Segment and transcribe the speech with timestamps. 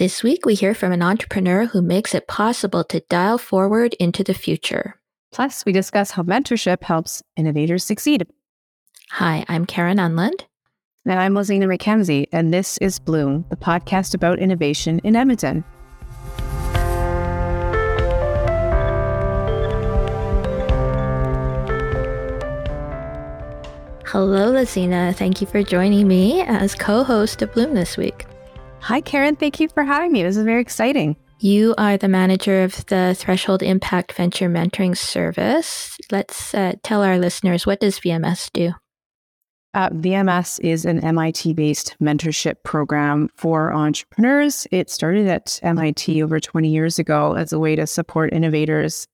[0.00, 4.24] This week, we hear from an entrepreneur who makes it possible to dial forward into
[4.24, 4.98] the future.
[5.30, 8.26] Plus, we discuss how mentorship helps innovators succeed.
[9.10, 10.46] Hi, I'm Karen Unland.
[11.04, 15.64] And I'm Lazina McKenzie, and this is Bloom, the podcast about innovation in Edmonton.
[24.06, 25.14] Hello, Lazina.
[25.14, 28.24] Thank you for joining me as co host of Bloom this week.
[28.82, 29.36] Hi, Karen.
[29.36, 30.22] Thank you for having me.
[30.22, 31.16] This is very exciting.
[31.38, 35.96] You are the manager of the Threshold Impact Venture Mentoring Service.
[36.10, 38.72] Let's uh, tell our listeners what does VMS do?
[39.72, 44.66] Uh, VMS is an MIT based mentorship program for entrepreneurs.
[44.72, 49.06] It started at MIT over 20 years ago as a way to support innovators.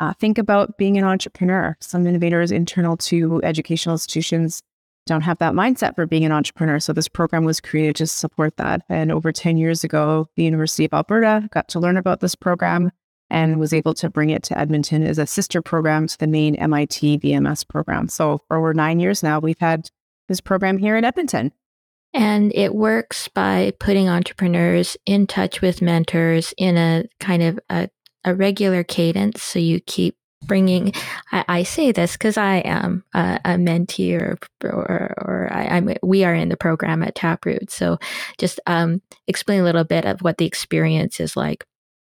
[0.00, 1.76] Uh, think about being an entrepreneur.
[1.80, 4.62] Some innovators internal to educational institutions
[5.06, 6.78] don't have that mindset for being an entrepreneur.
[6.78, 8.82] So this program was created to support that.
[8.88, 12.92] And over 10 years ago, the University of Alberta got to learn about this program
[13.28, 16.54] and was able to bring it to Edmonton as a sister program to the main
[16.54, 18.08] MIT VMS program.
[18.08, 19.90] So for over nine years now, we've had
[20.28, 21.52] this program here in Edmonton.
[22.14, 27.88] And it works by putting entrepreneurs in touch with mentors in a kind of a,
[28.22, 29.42] a regular cadence.
[29.42, 30.92] So you keep bringing
[31.30, 35.94] I, I say this because I am a, a mentee or or, or I, am
[36.02, 37.70] we are in the program at Taproot.
[37.70, 37.98] So
[38.38, 41.64] just um, explain a little bit of what the experience is like.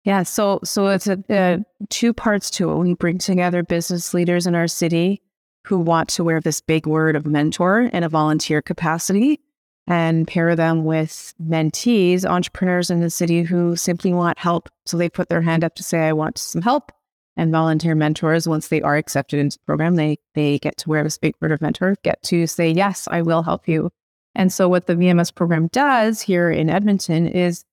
[0.03, 2.77] Yeah, so so it's a, two parts to it.
[2.77, 5.21] We bring together business leaders in our city
[5.66, 9.39] who want to wear this big word of mentor in a volunteer capacity
[9.88, 14.69] and pair them with mentees, entrepreneurs in the city who simply want help.
[14.85, 16.91] So they put their hand up to say, I want some help
[17.36, 21.03] and volunteer mentors, once they are accepted into the program, they they get to wear
[21.03, 23.90] this big bird of mentor, get to say, yes, I will help you.
[24.36, 27.66] And so what the VMS program does here in Edmonton is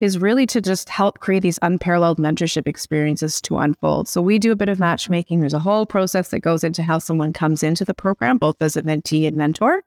[0.00, 4.08] is really to just help create these unparalleled mentorship experiences to unfold.
[4.08, 5.40] So we do a bit of matchmaking.
[5.40, 8.76] There's a whole process that goes into how someone comes into the program, both as
[8.76, 9.82] a mentee and mentor.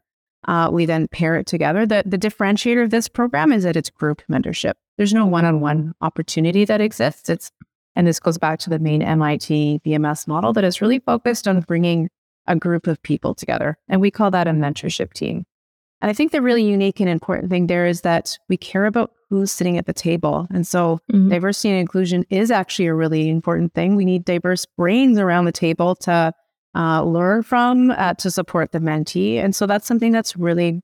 [0.47, 1.85] Uh, we then pair it together.
[1.85, 4.73] The, the differentiator of this program is that it's group mentorship.
[4.97, 7.29] There's no one-on-one opportunity that exists.
[7.29, 7.51] It's
[7.95, 11.61] and this goes back to the main MIT VMS model that is really focused on
[11.61, 12.09] bringing
[12.47, 13.77] a group of people together.
[13.87, 15.45] And we call that a mentorship team.
[16.01, 19.11] And I think the really unique and important thing there is that we care about
[19.29, 20.47] who's sitting at the table.
[20.53, 21.29] And so mm-hmm.
[21.29, 23.95] diversity and inclusion is actually a really important thing.
[23.95, 26.33] We need diverse brains around the table to
[26.75, 29.37] uh, learn from, uh, to support the mentee.
[29.37, 30.81] And so that's something that's really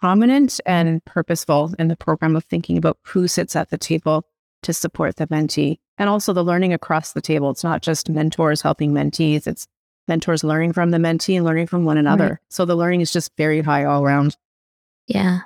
[0.00, 4.26] prominent and purposeful in the program of thinking about who sits at the table
[4.62, 7.50] to support the mentee and also the learning across the table.
[7.50, 9.66] It's not just mentors helping mentees, it's
[10.08, 12.28] mentors learning from the mentee and learning from one another.
[12.28, 12.38] Right.
[12.48, 14.36] So the learning is just very high all around.
[15.06, 15.40] Yeah.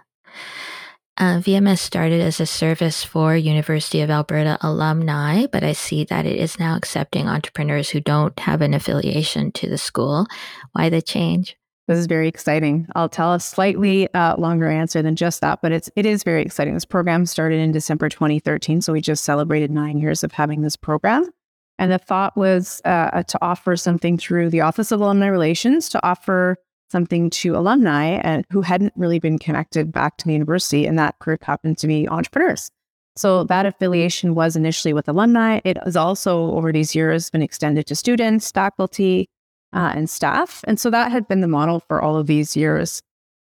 [1.18, 6.26] Uh, VMS started as a service for University of Alberta alumni, but I see that
[6.26, 10.26] it is now accepting entrepreneurs who don't have an affiliation to the school.
[10.72, 11.56] Why the change?
[11.88, 12.88] This is very exciting.
[12.96, 16.42] I'll tell a slightly uh, longer answer than just that, but it's it is very
[16.42, 16.74] exciting.
[16.74, 20.76] This program started in December 2013, so we just celebrated nine years of having this
[20.76, 21.30] program.
[21.78, 26.04] And the thought was uh, to offer something through the Office of Alumni Relations to
[26.04, 26.56] offer
[26.90, 31.18] something to alumni and who hadn't really been connected back to the university, and that
[31.20, 32.70] group happened to be entrepreneurs.
[33.16, 35.60] So that affiliation was initially with alumni.
[35.64, 39.28] It has also over these years been extended to students, faculty,
[39.72, 40.62] uh, and staff.
[40.66, 43.02] And so that had been the model for all of these years.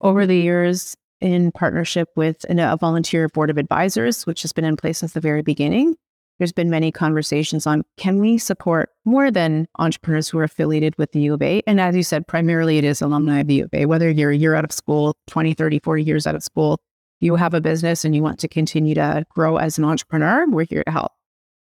[0.02, 4.76] Over the years, in partnership with a volunteer board of advisors, which has been in
[4.76, 5.96] place since the very beginning,
[6.38, 11.12] there's been many conversations on can we support more than entrepreneurs who are affiliated with
[11.12, 11.62] the U of A?
[11.66, 14.30] And as you said, primarily it is alumni of the U of A, whether you're
[14.30, 16.78] a year out of school, 20, 30, 40 years out of school,
[17.20, 20.66] you have a business and you want to continue to grow as an entrepreneur, we're
[20.68, 21.12] here to help.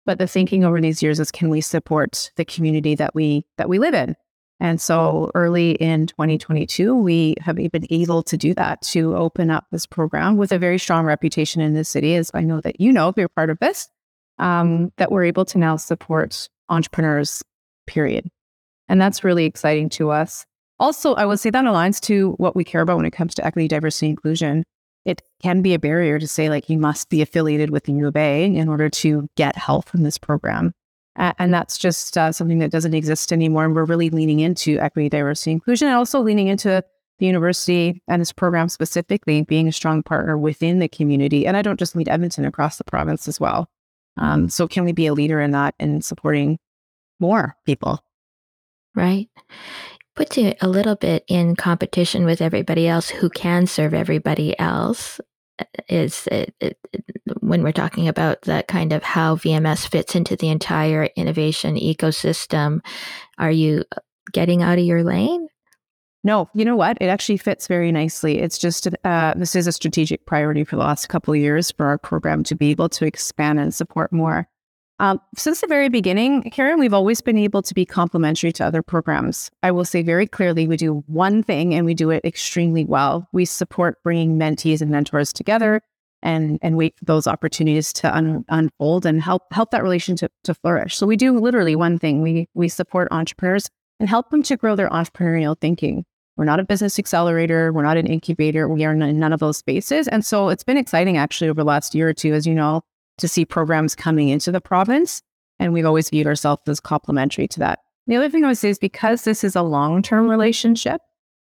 [0.06, 3.68] But the thinking over these years is can we support the community that we that
[3.68, 4.14] we live in?
[4.60, 9.64] And so early in 2022, we have been able to do that to open up
[9.72, 12.92] this program with a very strong reputation in the city, as I know that you
[12.92, 13.88] know, if you're part of this,
[14.38, 17.42] um, that we're able to now support entrepreneurs,
[17.86, 18.28] period.
[18.88, 20.44] And that's really exciting to us.
[20.78, 23.46] Also, I would say that aligns to what we care about when it comes to
[23.46, 24.64] equity, diversity, inclusion.
[25.06, 28.08] It can be a barrier to say, like, you must be affiliated with the U
[28.08, 30.72] of A in order to get help from this program.
[31.16, 33.64] Uh, and that's just uh, something that doesn't exist anymore.
[33.64, 36.84] And we're really leaning into equity, diversity, inclusion, and also leaning into
[37.18, 41.46] the university and this program specifically being a strong partner within the community.
[41.46, 43.68] And I don't just mean Edmonton, across the province as well.
[44.16, 46.58] Um, so, can we be a leader in that and supporting
[47.18, 48.02] more people?
[48.94, 49.28] Right.
[50.16, 55.20] Puts you a little bit in competition with everybody else who can serve everybody else
[55.88, 56.78] is it, it,
[57.40, 62.80] when we're talking about that kind of how VMS fits into the entire innovation ecosystem.
[63.38, 63.84] Are you
[64.32, 65.48] getting out of your lane?
[66.22, 66.98] No, you know what?
[67.00, 68.38] It actually fits very nicely.
[68.38, 71.86] It's just uh, this is a strategic priority for the last couple of years for
[71.86, 74.46] our program to be able to expand and support more.
[74.98, 78.82] Um, since the very beginning, Karen, we've always been able to be complementary to other
[78.82, 79.50] programs.
[79.62, 83.26] I will say very clearly, we do one thing and we do it extremely well.
[83.32, 85.80] We support bringing mentees and mentors together
[86.22, 90.54] and and wait for those opportunities to un- unfold and help help that relationship to
[90.54, 90.96] flourish.
[90.96, 92.22] So we do literally one thing.
[92.22, 96.04] We we support entrepreneurs and help them to grow their entrepreneurial thinking.
[96.36, 97.72] We're not a business accelerator.
[97.72, 98.68] We're not an incubator.
[98.68, 100.08] We are in none of those spaces.
[100.08, 102.82] And so it's been exciting actually over the last year or two, as you know,
[103.18, 105.20] to see programs coming into the province.
[105.58, 107.80] And we've always viewed ourselves as complementary to that.
[108.06, 110.30] The other thing I would say is because this is a long term mm-hmm.
[110.30, 111.02] relationship,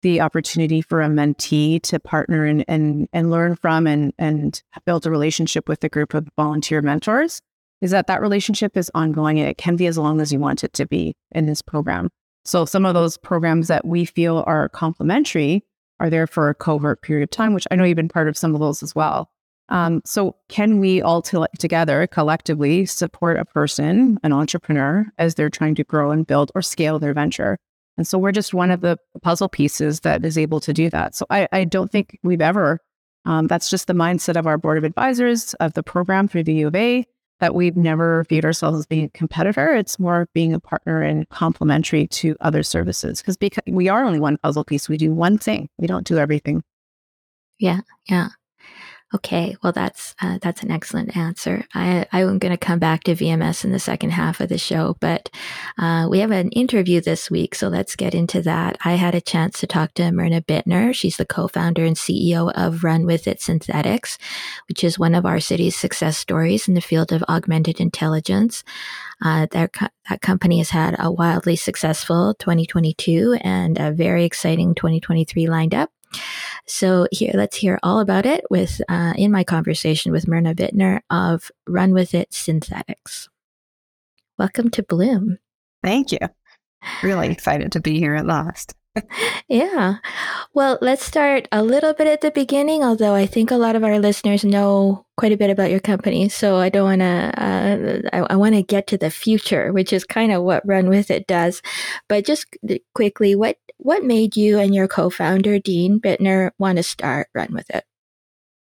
[0.07, 5.05] the opportunity for a mentee to partner and, and, and learn from and, and build
[5.05, 7.43] a relationship with a group of volunteer mentors
[7.81, 10.63] is that that relationship is ongoing and it can be as long as you want
[10.63, 12.09] it to be in this program.
[12.45, 15.65] So some of those programs that we feel are complementary
[15.99, 18.39] are there for a cohort period of time, which I know you've been part of
[18.39, 19.29] some of those as well.
[19.71, 25.51] Um, so can we all t- together collectively support a person, an entrepreneur, as they're
[25.51, 27.59] trying to grow and build or scale their venture?
[27.97, 31.15] And so we're just one of the puzzle pieces that is able to do that.
[31.15, 32.81] So I, I don't think we've ever,
[33.25, 36.55] um, that's just the mindset of our board of advisors of the program through the
[36.55, 37.07] U of A
[37.41, 39.75] that we've never viewed ourselves as being a competitor.
[39.75, 44.21] It's more being a partner and complementary to other services because because we are only
[44.21, 44.89] one puzzle piece.
[44.89, 45.69] We do one thing.
[45.79, 46.63] We don't do everything.
[47.59, 48.29] Yeah, yeah.
[49.17, 51.65] Okay, well that's uh, that's an excellent answer.
[51.73, 54.95] I I'm going to come back to VMS in the second half of the show,
[55.01, 55.31] but
[55.79, 58.77] uh, we have an interview this week, so let's get into that.
[58.85, 60.95] I had a chance to talk to Myrna Bittner.
[60.95, 64.19] She's the co-founder and CEO of RUNWITHIT Synthetics,
[64.69, 68.65] which is one of our city's success stories in the field of augmented intelligence.
[69.25, 69.73] Uh, that,
[70.11, 75.91] that company has had a wildly successful 2022 and a very exciting 2023 lined up.
[76.69, 81.01] So here, let's hear all about it with uh, in my conversation with Myrna Bittner
[81.11, 83.29] of RUNWITHIT Synthetics.
[84.37, 85.39] Welcome to Bloom.
[85.85, 86.19] Thank you.
[87.05, 88.75] Really excited to be here at last
[89.49, 89.97] yeah.
[90.55, 93.85] Well, let's start a little bit at the beginning, although I think a lot of
[93.85, 96.29] our listeners know quite a bit about your company.
[96.29, 99.93] So I don't want to, uh, I, I want to get to the future, which
[99.93, 101.63] is kind of what RUNWITHIT does.
[102.09, 102.47] But just
[102.95, 107.83] quickly, what, what made you and your co-founder, Dean Bittner, want to start RUNWITHIT?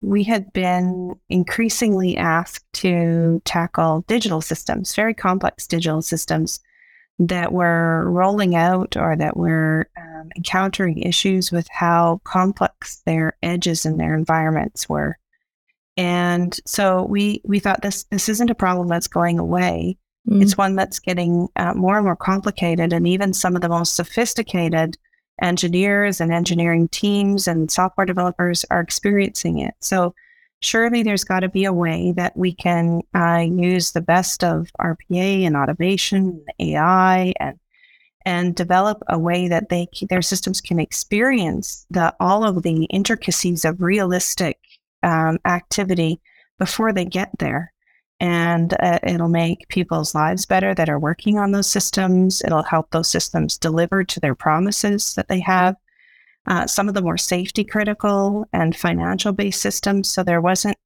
[0.03, 6.61] We had been increasingly asked to tackle digital systems, very complex digital systems
[7.19, 13.85] that were rolling out or that were um, encountering issues with how complex their edges
[13.85, 15.19] and their environments were.
[15.97, 19.97] And so we we thought this this isn't a problem that's going away.
[20.29, 20.43] Mm.
[20.43, 23.97] It's one that's getting uh, more and more complicated, and even some of the most
[23.97, 24.97] sophisticated
[25.41, 29.75] engineers and engineering teams and software developers are experiencing it.
[29.81, 30.15] So
[30.61, 34.69] surely there's got to be a way that we can uh, use the best of
[34.81, 37.59] RPA and automation, and AI, and
[38.27, 43.65] and develop a way that they their systems can experience the all of the intricacies
[43.65, 44.59] of realistic
[45.05, 46.21] um, activity
[46.59, 47.73] before they get there.
[48.19, 52.43] And uh, it'll make people's lives better that are working on those systems.
[52.45, 55.77] It'll help those systems deliver to their promises that they have
[56.47, 60.09] uh, some of the more safety critical and financial based systems.
[60.09, 60.79] So there wasn't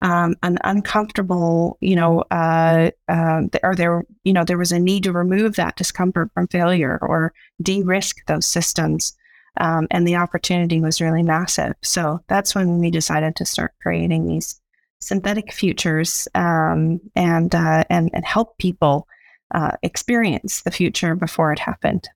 [0.00, 5.02] um, an uncomfortable, you know, uh, uh, or there, you know, there was a need
[5.04, 9.16] to remove that discomfort from failure or de-risk those systems.
[9.60, 11.74] Um, and the opportunity was really massive.
[11.82, 14.60] So that's when we decided to start creating these
[15.00, 19.08] synthetic futures um, and, uh, and and help people
[19.54, 22.08] uh, experience the future before it happened.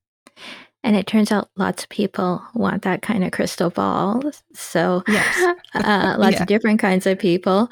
[0.84, 4.22] And it turns out lots of people want that kind of crystal ball.
[4.52, 5.56] So, yes.
[5.74, 6.42] uh, lots yeah.
[6.42, 7.68] of different kinds of people.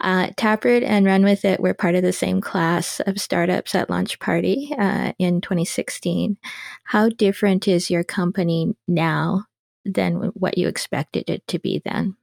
[0.00, 4.74] Uh, Taproot and RUNWITHIT were part of the same class of startups at Launch Party
[4.78, 6.38] uh, in 2016.
[6.84, 9.44] How different is your company now
[9.84, 12.16] than what you expected it to be then?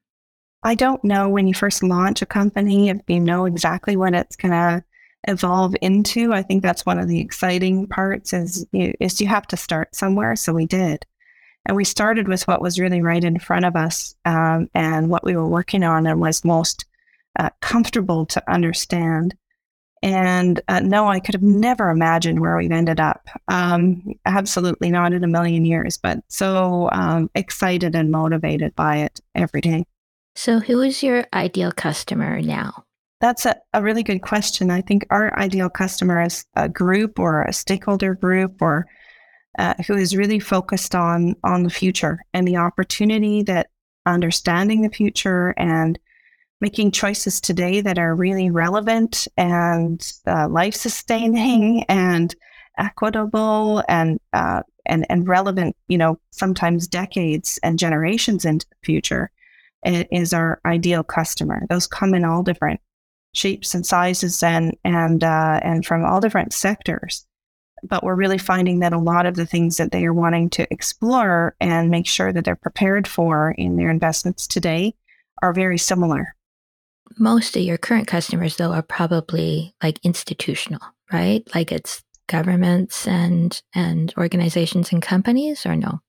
[0.63, 4.35] I don't know when you first launch a company if you know exactly what it's
[4.35, 4.83] going to
[5.27, 6.33] evolve into.
[6.33, 9.95] I think that's one of the exciting parts is you, is you have to start
[9.95, 10.35] somewhere.
[10.35, 11.05] So we did.
[11.65, 15.23] And we started with what was really right in front of us um, and what
[15.23, 16.85] we were working on and was most
[17.39, 19.35] uh, comfortable to understand.
[20.01, 23.29] And uh, no, I could have never imagined where we've ended up.
[23.47, 29.21] Um, absolutely not in a million years, but so um, excited and motivated by it
[29.33, 29.85] every day.
[30.35, 32.83] So, who is your ideal customer now?
[33.23, 34.69] That's a, a really good question.
[34.69, 38.85] I think our ideal customer is a group or a stakeholder group or
[39.57, 43.69] uh, who is really focused on on the future and the opportunity that
[44.05, 45.97] understanding the future and
[46.59, 52.35] making choices today that are really relevant and uh, life sustaining and
[52.77, 55.77] equitable and uh, and and relevant.
[55.87, 59.31] You know, sometimes decades and generations into the future
[59.85, 61.65] is our ideal customer.
[61.69, 62.81] Those come in all different
[63.33, 67.25] shapes and sizes and and uh, and from all different sectors.
[67.83, 70.71] But we're really finding that a lot of the things that they are wanting to
[70.71, 74.95] explore and make sure that they're prepared for in their investments today
[75.41, 76.35] are very similar.
[77.19, 81.43] Most of your current customers, though, are probably like institutional, right?
[81.53, 85.99] Like it's governments and and organizations and companies, or no?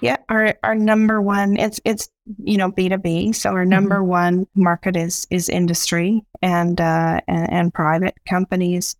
[0.00, 2.08] Yeah, our our number one it's it's
[2.42, 3.32] you know B two B.
[3.32, 4.08] So our number mm-hmm.
[4.08, 8.96] one market is is industry and uh, and, and private companies.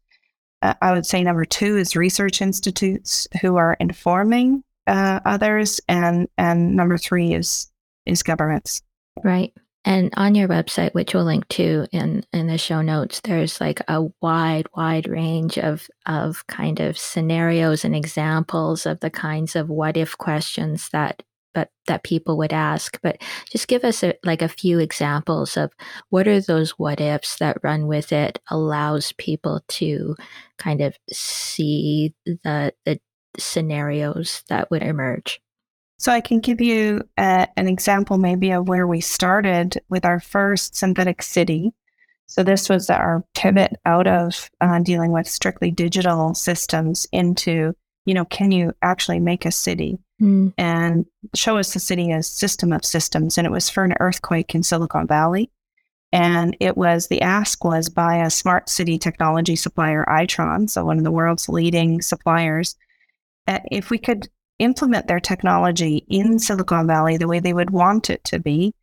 [0.62, 6.28] Uh, I would say number two is research institutes who are informing uh, others, and
[6.38, 7.71] and number three is
[8.07, 8.83] is governments.
[9.23, 9.52] Right.
[9.85, 13.81] And on your website, which we'll link to in, in the show notes, there's like
[13.87, 19.69] a wide, wide range of, of kind of scenarios and examples of the kinds of
[19.69, 21.23] what if questions that
[21.55, 22.99] but that people would ask.
[23.00, 25.73] But just give us a, like a few examples of
[26.11, 30.17] what are those what ifs that RUNWITHIT allows people to
[30.59, 32.99] kind of see the the
[33.38, 35.41] scenarios that would emerge.
[36.04, 40.20] So I can give you a, an example maybe of where we started with our
[40.20, 41.73] first synthetic city.
[42.26, 48.12] So this was our pivot out of uh, dealing with strictly digital systems into, you
[48.12, 50.52] know, can you actually make a city mm.
[50.58, 53.38] and show us the city as system of systems?
[53.38, 55.50] And it was for an earthquake in Silicon Valley.
[56.12, 60.99] And it was the ask was by a smart city technology supplier, Itron, so one
[60.99, 62.76] of the world's leading suppliers.
[63.49, 68.11] Uh, if we could implement their technology in Silicon Valley the way they would want
[68.11, 68.75] it to be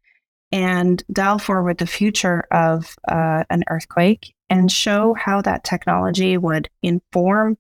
[0.52, 6.70] and dial forward the future of uh, an earthquake and show how that technology would
[6.84, 7.58] inform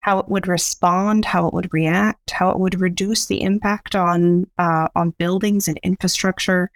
[0.00, 4.44] how it would respond, how it would react, how it would reduce the impact on
[4.58, 6.70] uh, on buildings and infrastructure,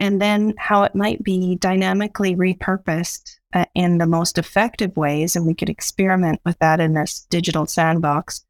[0.00, 5.36] and then how it might be dynamically repurposed uh, in the most effective ways.
[5.36, 8.44] And we could experiment with that in this digital sandbox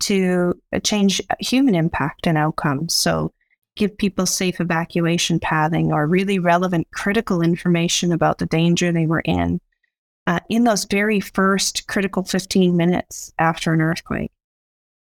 [0.00, 2.94] to change human impact and outcomes.
[2.94, 3.32] So,
[3.76, 9.22] give people safe evacuation pathing or really relevant critical information about the danger they were
[9.24, 9.60] in
[10.26, 14.32] uh, in those very first critical 15 minutes after an earthquake.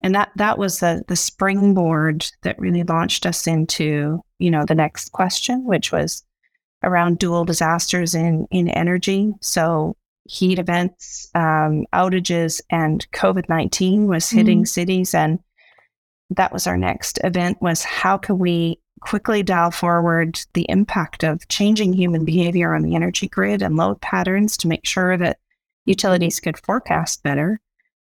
[0.01, 4.75] And that that was the the springboard that really launched us into you know the
[4.75, 6.23] next question, which was
[6.83, 9.33] around dual disasters in in energy.
[9.41, 9.97] So
[10.29, 14.67] heat events, um, outages, and COVID nineteen was hitting mm.
[14.67, 15.39] cities, and
[16.29, 17.57] that was our next event.
[17.61, 22.95] Was how can we quickly dial forward the impact of changing human behavior on the
[22.95, 25.39] energy grid and load patterns to make sure that
[25.85, 27.59] utilities could forecast better.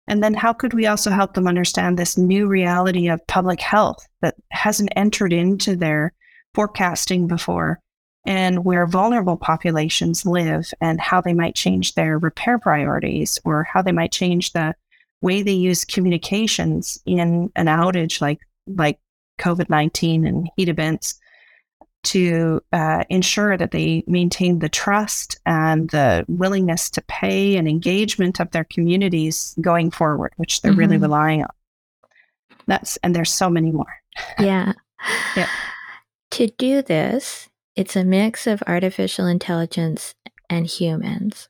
[0.08, 4.06] And then how could we also help them understand this new reality of public health
[4.22, 6.12] that hasn't entered into their
[6.54, 7.80] forecasting before?
[8.26, 13.80] And where vulnerable populations live and how they might change their repair priorities or how
[13.80, 14.74] they might change the
[15.22, 18.98] way they use communications in an outage like like
[19.38, 21.18] COVID-19 and heat events
[22.06, 28.38] to uh, ensure that they maintain the trust and the willingness to pay and engagement
[28.38, 30.80] of their communities going forward, which they're mm-hmm.
[30.80, 31.50] really relying on.
[32.66, 33.92] That's and there's so many more.
[34.38, 34.72] Yeah.
[35.36, 35.48] yeah.
[36.32, 40.14] To do this, it's a mix of artificial intelligence
[40.48, 41.48] and humans.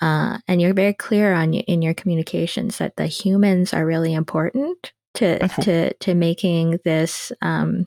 [0.00, 4.92] Uh, and you're very clear on in your communications that the humans are really important
[5.14, 7.86] to to to making this um,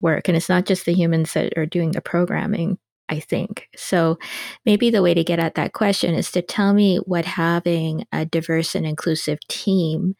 [0.00, 2.78] work, and it's not just the humans that are doing the programming.
[3.08, 4.18] I think so.
[4.66, 8.26] Maybe the way to get at that question is to tell me what having a
[8.26, 10.14] diverse and inclusive team,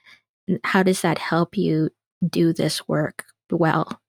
[0.65, 1.91] how does that help you
[2.27, 4.01] do this work well?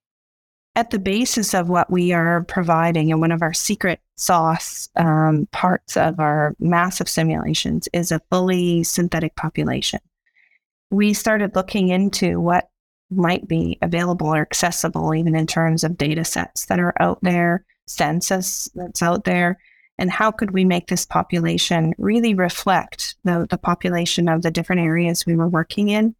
[0.76, 5.48] At the basis of what we are providing, and one of our secret sauce um,
[5.52, 10.00] parts of our massive simulations is a fully synthetic population.
[10.90, 12.70] We started looking into what
[13.10, 17.64] might be available or accessible, even in terms of data sets that are out there,
[17.86, 19.58] census that's out there,
[19.98, 24.82] and how could we make this population really reflect the, the population of the different
[24.82, 26.14] areas we were working in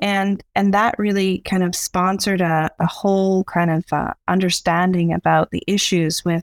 [0.00, 5.50] and and that really kind of sponsored a, a whole kind of uh, understanding about
[5.50, 6.42] the issues with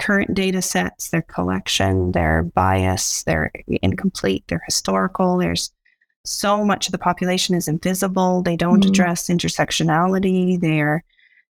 [0.00, 3.50] current data sets, their collection, their bias, they're
[3.82, 5.38] incomplete, they're historical.
[5.38, 5.72] There's
[6.24, 8.42] so much of the population is invisible.
[8.42, 8.88] They don't mm.
[8.88, 10.60] address intersectionality.
[10.60, 11.04] They're,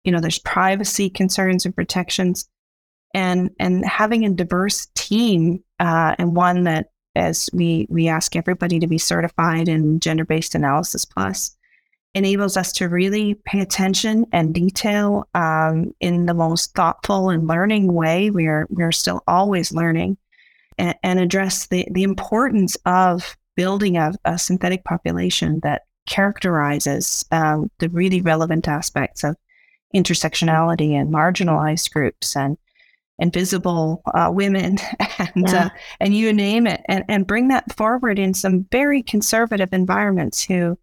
[0.03, 2.47] you know, there's privacy concerns and protections.
[3.13, 8.79] And and having a diverse team uh, and one that as we we ask everybody
[8.79, 11.55] to be certified in gender based analysis plus
[12.13, 17.93] enables us to really pay attention and detail um, in the most thoughtful and learning
[17.93, 18.29] way.
[18.29, 20.17] We are we're still always learning,
[20.77, 27.69] and, and address the the importance of building a, a synthetic population that characterizes um,
[27.79, 29.35] the really relevant aspects of
[29.95, 32.57] intersectionality and marginalized groups and
[33.21, 34.77] invisible uh, women
[35.17, 35.65] and yeah.
[35.65, 40.43] uh, and you name it and, and bring that forward in some very conservative environments
[40.43, 40.77] who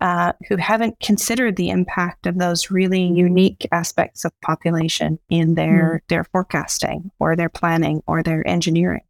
[0.00, 6.00] uh, who haven't considered the impact of those really unique aspects of population in their
[6.02, 6.08] mm.
[6.08, 9.04] their forecasting or their planning or their engineering.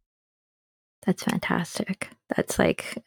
[1.05, 2.09] That's fantastic.
[2.35, 3.03] That's like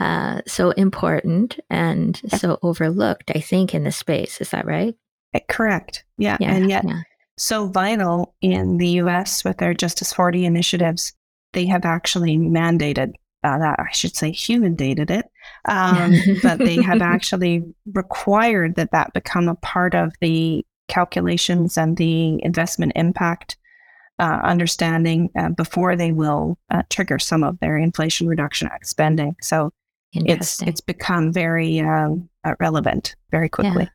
[0.00, 4.40] uh, so important and so overlooked, I think, in the space.
[4.40, 4.94] Is that right?
[5.34, 6.04] Eh, correct.
[6.16, 6.36] Yeah.
[6.40, 7.02] yeah and yet, yeah.
[7.36, 11.12] So vital in the US with their Justice40 initiatives,
[11.52, 15.26] they have actually mandated uh, that, I should say, human dated it,
[15.68, 17.62] um, but they have actually
[17.92, 23.56] required that that become a part of the calculations and the investment impact
[24.18, 29.36] uh, understanding uh, before they will uh, trigger some of their Inflation Reduction Act spending.
[29.42, 29.72] So
[30.12, 33.84] it's it's become very um, uh, relevant very quickly.
[33.84, 33.90] Yeah.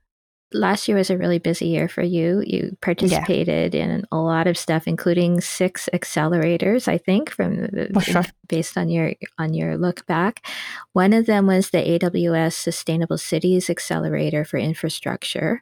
[0.51, 2.43] Last year was a really busy year for you.
[2.45, 3.83] You participated yeah.
[3.83, 6.87] in a lot of stuff, including six accelerators.
[6.87, 8.25] I think from uh, sure.
[8.47, 10.45] based on your on your look back.
[10.93, 15.61] One of them was the AWS Sustainable Cities Accelerator for Infrastructure.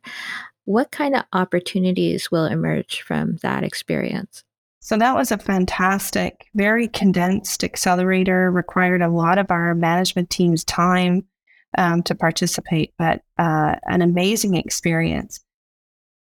[0.66, 4.44] What kind of opportunities will emerge from that experience?
[4.88, 10.64] So that was a fantastic, very condensed accelerator, required a lot of our management team's
[10.64, 11.26] time
[11.78, 15.40] um, to participate, but uh, an amazing experience.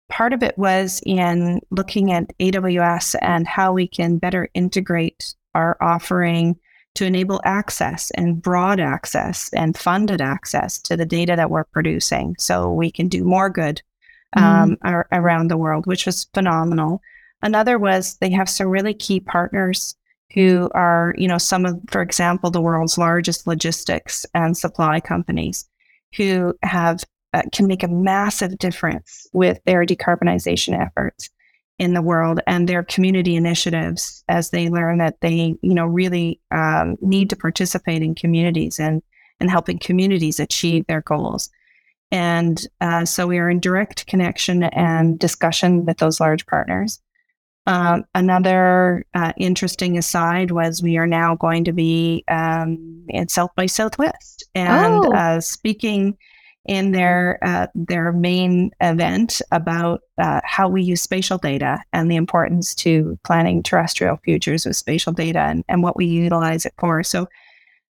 [0.08, 5.76] Part of it was in looking at AWS and how we can better integrate our
[5.80, 6.58] offering
[6.94, 12.34] to enable access and broad access and funded access to the data that we're producing
[12.38, 13.80] so we can do more good
[14.36, 15.04] um, mm.
[15.12, 17.00] around the world, which was phenomenal.
[17.42, 19.96] Another was they have some really key partners
[20.34, 25.68] who are, you know, some of, for example, the world's largest logistics and supply companies
[26.16, 31.30] who have uh, can make a massive difference with their decarbonization efforts
[31.78, 36.40] in the world and their community initiatives as they learn that they, you know, really
[36.50, 39.02] um, need to participate in communities and
[39.40, 41.48] and helping communities achieve their goals.
[42.10, 47.00] And uh, so we are in direct connection and discussion with those large partners.
[47.70, 53.50] Um, another uh, interesting aside was we are now going to be um, in South
[53.54, 55.12] by Southwest and oh.
[55.12, 56.16] uh, speaking
[56.66, 62.16] in their uh, their main event about uh, how we use spatial data and the
[62.16, 67.04] importance to planning terrestrial futures with spatial data and, and what we utilize it for.
[67.04, 67.28] So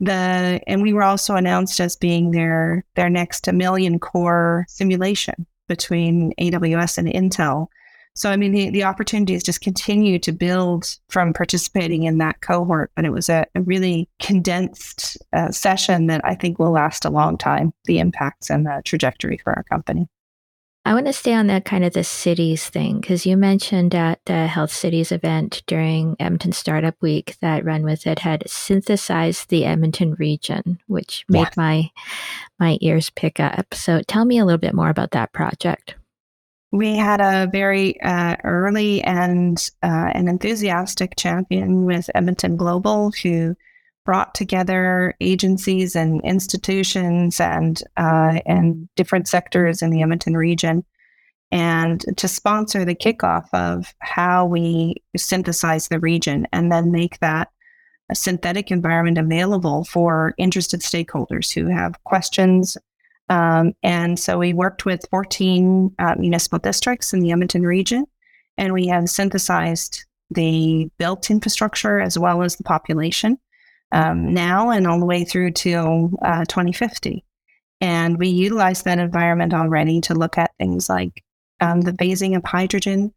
[0.00, 5.46] the and we were also announced as being their their next a million core simulation
[5.66, 7.68] between AWS and Intel
[8.14, 12.90] so, I mean, the, the opportunities just continue to build from participating in that cohort.
[12.94, 17.10] But it was a, a really condensed uh, session that I think will last a
[17.10, 20.08] long time, the impacts and the trajectory for our company.
[20.84, 24.18] I want to stay on that kind of the cities thing because you mentioned at
[24.26, 30.80] the Health Cities event during Edmonton Startup Week that RUNWITHIT had synthesized the Edmonton region,
[30.88, 31.88] which made my
[32.58, 33.72] my ears pick up.
[33.74, 35.94] So tell me a little bit more about that project
[36.72, 43.54] we had a very uh, early and uh, an enthusiastic champion with Edmonton Global who
[44.04, 50.84] brought together agencies and institutions and uh, and different sectors in the Edmonton region.
[51.52, 57.48] And to sponsor the kickoff of how we synthesize the region and then make that
[58.10, 62.78] a synthetic environment available for interested stakeholders who have questions
[63.32, 68.04] um, and so we worked with 14 uh, municipal districts in the Edmonton region,
[68.58, 73.38] and we have synthesized the built infrastructure as well as the population
[73.90, 77.24] um, now and all the way through to uh, 2050.
[77.80, 81.24] And we utilize that environment already to look at things like
[81.58, 83.14] um, the phasing of hydrogen,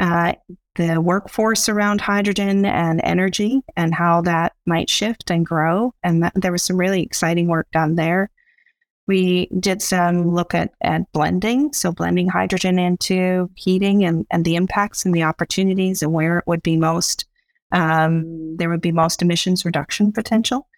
[0.00, 0.32] uh,
[0.74, 5.94] the workforce around hydrogen and energy, and how that might shift and grow.
[6.02, 8.28] And that, there was some really exciting work done there
[9.06, 14.54] We did some look at, at blending, so blending hydrogen into heating and, and the
[14.54, 17.24] impacts and the opportunities and where it would be most,
[17.72, 20.68] um, there would be most emissions reduction potential.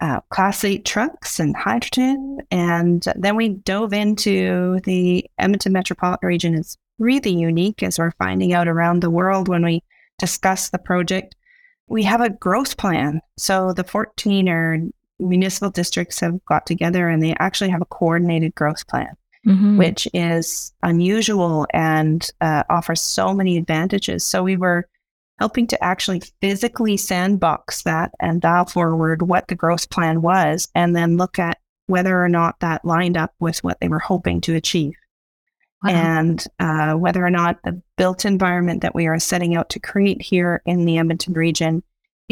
[0.00, 2.38] Uh, class 8 trucks and hydrogen.
[2.50, 8.52] And then we dove into the Edmonton metropolitan region is really unique as we're finding
[8.52, 9.82] out around the world when we
[10.18, 11.34] discuss the project.
[11.88, 13.20] We have a growth plan.
[13.36, 14.78] So the 14 or
[15.18, 19.14] municipal districts have got together and they actually have a coordinated growth plan,
[19.46, 19.78] mm-hmm.
[19.78, 24.26] which is unusual and uh, offers so many advantages.
[24.26, 24.88] So we were
[25.38, 30.94] helping to actually physically sandbox that and dial forward what the growth plan was and
[30.94, 34.54] then look at whether or not that lined up with what they were hoping to
[34.54, 34.94] achieve.
[35.82, 35.90] Wow.
[35.90, 40.22] And uh, whether or not the built environment that we are setting out to create
[40.22, 41.82] here in the Edmonton region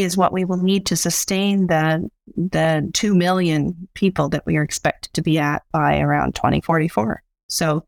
[0.00, 4.62] is what we will need to sustain the the two million people that we are
[4.62, 7.22] expected to be at by around 2044.
[7.48, 7.84] So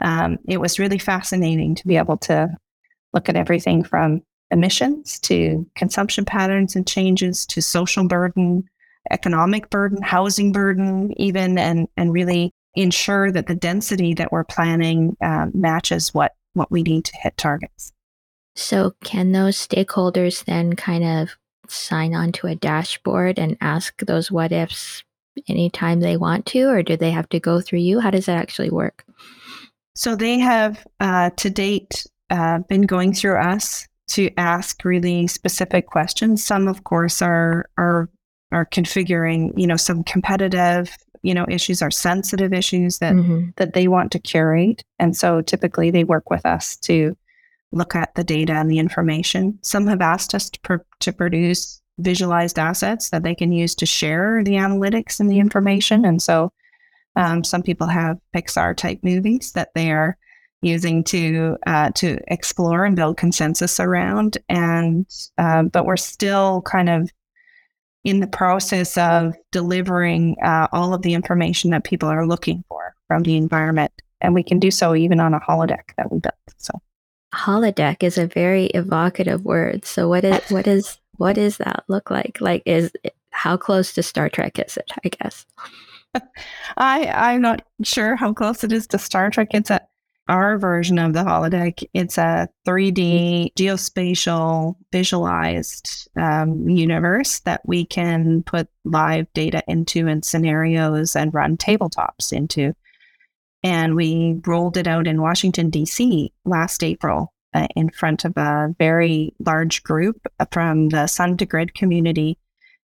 [0.00, 2.48] um, it was really fascinating to be able to
[3.12, 8.64] look at everything from emissions to consumption patterns and changes to social burden,
[9.12, 15.16] economic burden, housing burden, even, and and really ensure that the density that we're planning
[15.20, 17.92] uh, matches what what we need to hit targets.
[18.56, 21.36] So, can those stakeholders then kind of
[21.68, 25.02] sign on to a dashboard and ask those what ifs
[25.48, 28.00] anytime they want to, or do they have to go through you?
[28.00, 29.04] How does that actually work?
[29.94, 35.86] So, they have uh, to date uh, been going through us to ask really specific
[35.86, 36.44] questions.
[36.44, 38.08] Some, of course, are are
[38.52, 43.50] are configuring, you know, some competitive, you know, issues are sensitive issues that mm-hmm.
[43.56, 47.16] that they want to curate, and so typically they work with us to
[47.74, 49.58] look at the data and the information.
[49.62, 53.86] Some have asked us to, pr- to produce visualized assets that they can use to
[53.86, 56.04] share the analytics and the information.
[56.04, 56.52] And so
[57.16, 60.16] um, some people have Pixar type movies that they are
[60.62, 64.38] using to uh, to explore and build consensus around.
[64.48, 65.06] And
[65.38, 67.10] uh, but we're still kind of
[68.02, 72.94] in the process of delivering uh, all of the information that people are looking for
[73.08, 76.34] from the environment, and we can do so even on a holodeck that we built.
[76.56, 76.72] So
[77.34, 79.84] holodeck is a very evocative word.
[79.84, 82.40] So what is what is what does that look like?
[82.40, 82.92] Like is
[83.30, 85.46] how close to Star Trek is it, I guess?
[86.76, 89.48] I I'm not sure how close it is to Star Trek.
[89.52, 89.80] It's a
[90.28, 91.84] our version of the holodeck.
[91.92, 100.24] It's a 3D geospatial visualized um, universe that we can put live data into and
[100.24, 102.74] scenarios and run tabletops into.
[103.64, 106.32] And we rolled it out in Washington, D.C.
[106.44, 111.74] last April uh, in front of a very large group from the Sun to Grid
[111.74, 112.38] community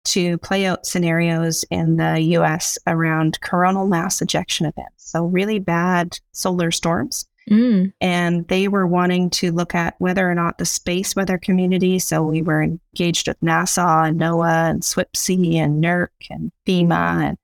[0.05, 4.95] to play out scenarios in the US around coronal mass ejection events.
[4.97, 7.27] So, really bad solar storms.
[7.51, 7.93] Mm.
[8.01, 12.23] And they were wanting to look at whether or not the space weather community, so
[12.23, 17.37] we were engaged with NASA and NOAA and SWPC and NERC and FEMA,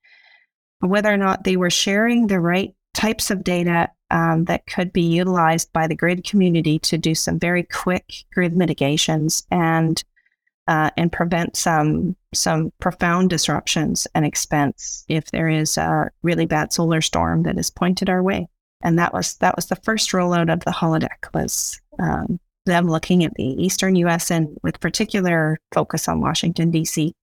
[0.80, 4.92] and whether or not they were sharing the right types of data um, that could
[4.92, 10.02] be utilized by the grid community to do some very quick grid mitigations and
[10.66, 16.72] uh, and prevent some some profound disruptions and expense if there is a really bad
[16.72, 18.46] solar storm that is pointed our way.
[18.82, 23.24] And that was that was the first rollout of the holodeck was um, them looking
[23.24, 24.30] at the eastern U.S.
[24.30, 27.14] and with particular focus on Washington D.C.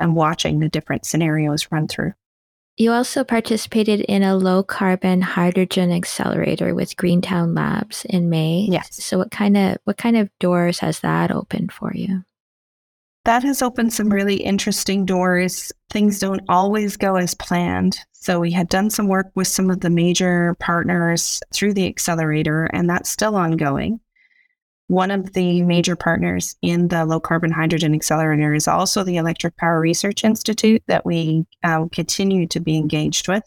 [0.00, 2.14] and watching the different scenarios run through.
[2.76, 8.66] You also participated in a low carbon hydrogen accelerator with Greentown Labs in May.
[8.68, 9.04] Yes.
[9.04, 12.24] So what kind of what kind of doors has that opened for you?
[13.24, 15.72] That has opened some really interesting doors.
[15.88, 17.98] Things don't always go as planned.
[18.12, 22.64] So we had done some work with some of the major partners through the accelerator
[22.72, 24.00] and that's still ongoing.
[24.88, 29.56] One of the major partners in the low carbon hydrogen accelerator is also the Electric
[29.56, 33.42] Power Research Institute that we um, continue to be engaged with.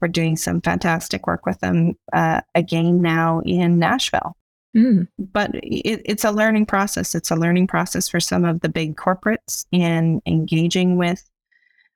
[0.00, 4.36] We're doing some fantastic work with them uh, again now in Nashville.
[4.76, 5.08] Mm.
[5.18, 7.14] But it, it's a learning process.
[7.14, 11.24] It's a learning process for some of the big corporates in engaging with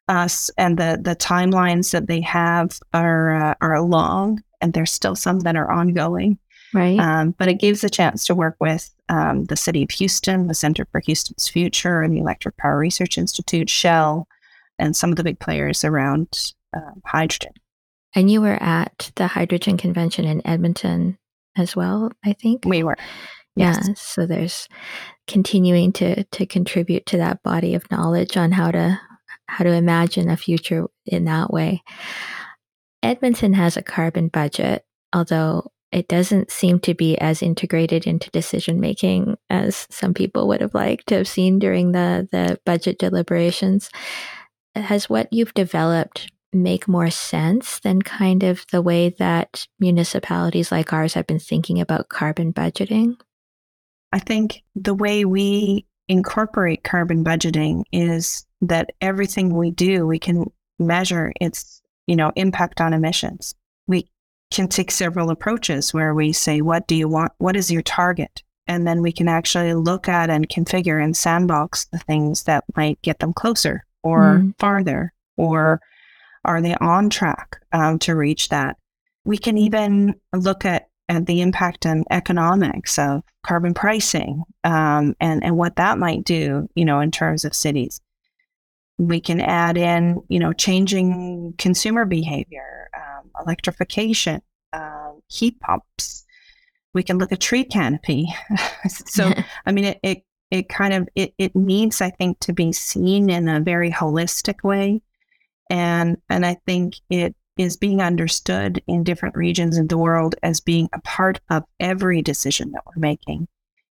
[0.09, 5.14] us, and the the timelines that they have are uh, are long, and there's still
[5.14, 6.38] some that are ongoing.
[6.72, 6.98] Right.
[6.98, 10.54] Um, but it gives a chance to work with um, the City of Houston, the
[10.54, 14.28] Center for Houston's Future, and the Electric Power Research Institute, Shell,
[14.78, 17.52] and some of the big players around uh, hydrogen.
[18.14, 21.18] And you were at the hydrogen convention in Edmonton
[21.56, 22.64] as well, I think.
[22.64, 22.96] We were.
[23.56, 23.76] Yeah.
[23.87, 24.00] Yes.
[24.00, 24.68] So there's
[25.26, 29.00] continuing to to contribute to that body of knowledge on how to
[29.46, 31.83] how to imagine a future in that way.
[33.02, 38.81] Edmonton has a carbon budget, although it doesn't seem to be as integrated into decision
[38.81, 43.90] making as some people would have liked to have seen during the, the budget deliberations.
[44.76, 50.92] Has what you've developed make more sense than kind of the way that municipalities like
[50.92, 53.16] ours have been thinking about carbon budgeting?
[54.12, 60.50] I think the way we incorporate carbon budgeting is that everything we do, we can
[60.79, 63.55] measure its, you know, impact on emissions.
[64.51, 67.33] Can take several approaches where we say, what do you want?
[67.39, 68.43] What is your target?
[68.67, 73.01] And then we can actually look at and configure and sandbox the things that might
[73.03, 74.55] get them closer or mm.
[74.59, 75.81] farther, or
[76.45, 78.77] are they on track um, to reach that?
[79.25, 85.45] We can even look at, at the impact on economics of carbon pricing um, and,
[85.45, 88.01] and what that might do, you know, in terms of cities.
[89.01, 94.43] We can add in, you know, changing consumer behavior, um, electrification,
[94.75, 96.27] um, heat pumps.
[96.93, 98.29] We can look at tree canopy.
[98.89, 99.33] so,
[99.67, 103.31] I mean, it, it, it kind of, it, it needs, I think, to be seen
[103.31, 105.01] in a very holistic way.
[105.71, 110.61] And, and I think it is being understood in different regions of the world as
[110.61, 113.49] being a part of every decision that we're making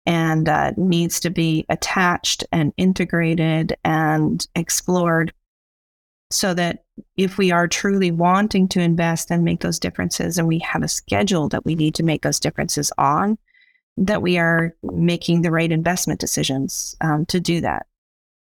[0.07, 5.33] and uh, needs to be attached and integrated and explored
[6.31, 6.85] so that
[7.17, 10.89] if we are truly wanting to invest and make those differences and we have a
[10.89, 13.39] schedule that we need to make those differences on
[13.97, 17.87] that we are making the right investment decisions um, to do that.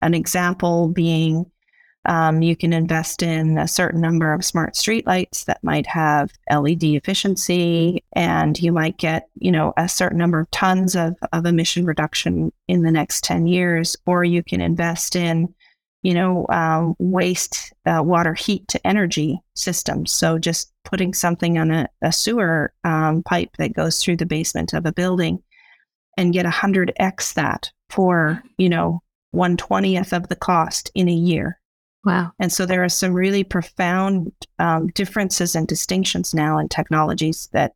[0.01, 1.51] An example being
[2.05, 6.83] um, you can invest in a certain number of smart streetlights that might have LED
[6.83, 11.85] efficiency, and you might get, you know, a certain number of tons of, of emission
[11.85, 13.97] reduction in the next 10 years.
[14.05, 15.55] Or you can invest in,
[16.03, 20.11] you know, um, waste uh, water heat to energy systems.
[20.11, 24.73] So just putting something on a, a sewer um, pipe that goes through the basement
[24.73, 25.41] of a building
[26.17, 29.03] and get 100x that for, you know,
[29.37, 31.59] 120th of the cost in a year
[32.05, 32.33] Wow.
[32.41, 37.75] And so there are some really profound um, differences and distinctions now in technologies that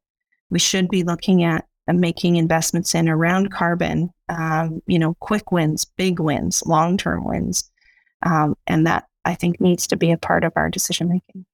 [0.51, 5.53] we should be looking at and making investments in around carbon, um, you know, quick
[5.53, 7.71] wins, big wins, long term wins.
[8.23, 11.47] Um, and that I think needs to be a part of our decision making.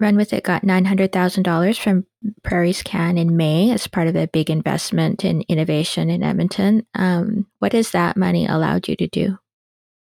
[0.00, 2.06] RUNWITHIT got $900,000 from
[2.42, 6.86] PrairiesCan in May as part of a big investment in innovation in Edmonton.
[6.94, 9.38] Um, what has that money allowed you to do?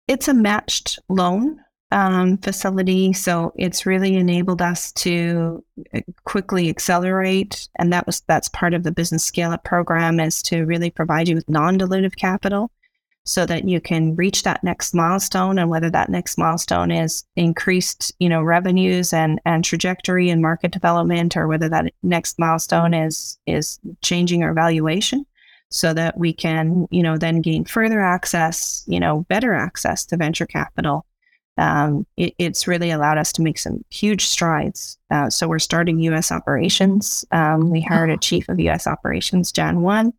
[0.08, 1.60] It's a matched loan
[1.92, 3.12] um, facility.
[3.12, 7.68] So it's really enabled us to uh, quickly accelerate.
[7.76, 11.28] And that was that's part of the business scale up program is to really provide
[11.28, 12.70] you with non-dilutive capital
[13.24, 18.12] so that you can reach that next milestone and whether that next milestone is increased
[18.20, 23.36] you know revenues and and trajectory and market development or whether that next milestone is
[23.46, 25.26] is changing our valuation
[25.70, 30.16] so that we can you know then gain further access you know better access to
[30.16, 31.04] venture capital
[31.58, 34.98] um, it, it's really allowed us to make some huge strides.
[35.10, 36.30] Uh, so we're starting U.S.
[36.30, 37.24] operations.
[37.32, 38.86] Um, we hired a chief of U.S.
[38.86, 40.12] operations, Jan One,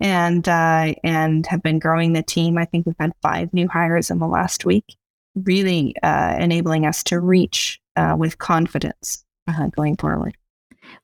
[0.00, 2.58] and uh, and have been growing the team.
[2.58, 4.96] I think we've had five new hires in the last week,
[5.34, 10.36] really uh, enabling us to reach uh, with confidence uh, going forward.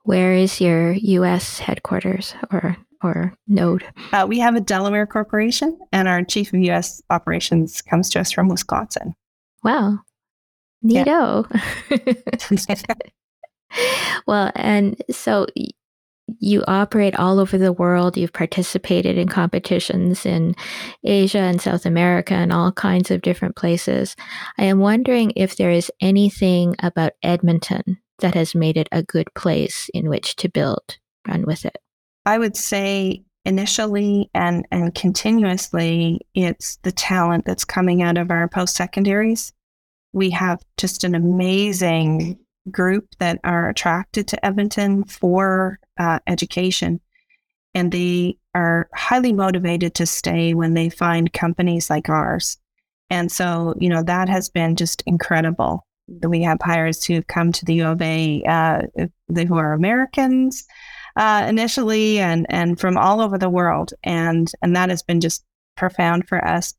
[0.03, 1.59] Where is your U.S.
[1.59, 3.85] headquarters or or node?
[4.13, 7.01] Uh, we have a Delaware corporation, and our chief of U.S.
[7.09, 9.15] operations comes to us from Wisconsin.
[9.63, 10.01] Wow.
[10.85, 11.47] Neato.
[11.91, 12.95] Yeah.
[14.27, 15.47] well, and so
[16.39, 18.17] you operate all over the world.
[18.17, 20.55] You've participated in competitions in
[21.05, 24.17] Asia and South America and all kinds of different places.
[24.59, 29.33] I am wondering if there is anything about Edmonton that has made it a good
[29.35, 31.77] place in which to build, RUNWITHIT.
[32.27, 38.49] I would say initially and and continuously it's the talent that's coming out of our
[38.49, 39.53] post secondaries
[40.13, 42.39] we have just an amazing
[42.71, 47.01] group that are attracted to edmonton for uh, education.
[47.75, 52.59] And they are highly motivated to stay when they find companies like ours.
[53.11, 55.87] And so you know that has been just incredible.
[56.09, 58.83] We have hires who come to the u of a uh,
[59.29, 60.65] who are americans
[61.17, 65.45] uh, initially and and from all over the world, and and that has been just
[65.77, 66.75] profound for us.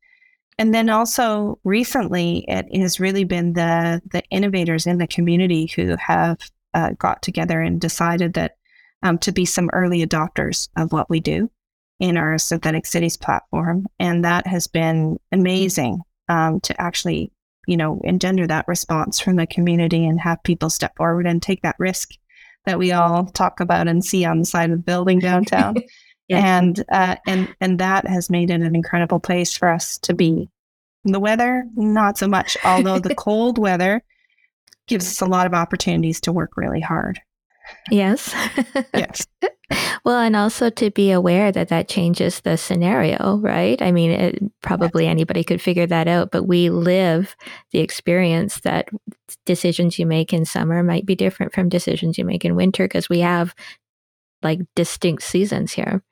[0.58, 5.96] And then also recently, it has really been the the innovators in the community who
[5.98, 6.40] have
[6.74, 8.58] uh, got together and decided that
[9.04, 11.50] um, to be some early adopters of what we do
[12.00, 17.32] in our synthetic cities platform, and that has been amazing um, to actually
[17.68, 21.62] you know, engender that response from the community and have people step forward and take
[21.62, 22.12] that risk
[22.66, 25.76] that we all talk about and see on the side of the building downtown.
[26.28, 26.58] yeah.
[26.58, 30.50] And uh, and and that has made it an incredible place for us to be.
[31.04, 34.04] The weather, not so much, although the cold weather
[34.88, 37.20] gives us a lot of opportunities to work really hard.
[37.90, 38.34] Yes.
[38.94, 39.28] yes.
[40.04, 43.82] Well, and also to be aware that that changes the scenario, right?
[43.82, 45.12] I mean, it, probably yes.
[45.12, 47.36] anybody could figure that out, but we live
[47.72, 48.90] the experience that
[49.46, 53.08] decisions you make in summer might be different from decisions you make in winter because
[53.10, 53.56] we have
[54.42, 56.04] like distinct seasons here.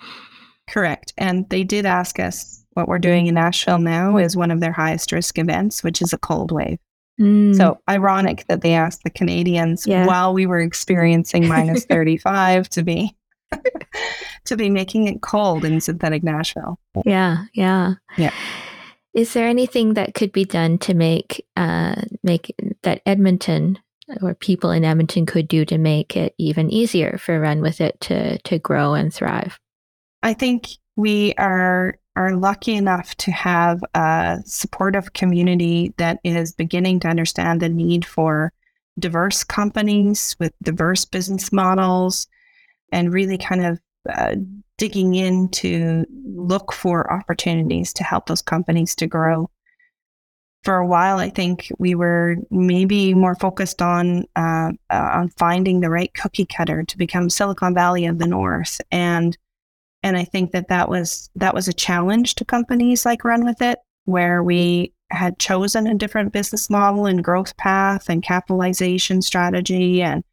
[0.69, 1.13] Correct.
[1.17, 3.29] And they did ask us what we're doing mm-hmm.
[3.29, 6.79] in Nashville now is one of their highest risk events, which is a cold wave.
[7.19, 7.55] Mm.
[7.55, 10.05] So ironic that they asked the Canadians yeah.
[10.05, 13.15] while we were experiencing minus 35 to be
[14.45, 16.79] to be making it cold in synthetic Nashville.
[17.05, 17.95] Yeah, yeah.
[18.17, 18.33] Yeah.
[19.13, 23.79] Is there anything that could be done to make uh, make that Edmonton
[24.21, 28.59] or people in Edmonton could do to make it even easier for RUNWITHIT to to
[28.59, 29.59] grow and thrive?
[30.21, 36.99] I think we are are lucky enough to have a supportive community that is beginning
[36.99, 38.51] to understand the need for
[38.99, 42.27] diverse companies with diverse business models
[42.91, 43.79] and really kind of
[44.09, 44.35] uh,
[44.77, 49.49] digging in to look for opportunities to help those companies to grow.
[50.65, 55.79] For a while, I think we were maybe more focused on uh, uh, on finding
[55.79, 59.37] the right cookie cutter to become Silicon Valley of the North, and
[60.03, 64.43] and I think that that was that was a challenge to companies like RUNWITHIT, where
[64.43, 70.23] we had chosen a different business model and growth path and capitalization strategy and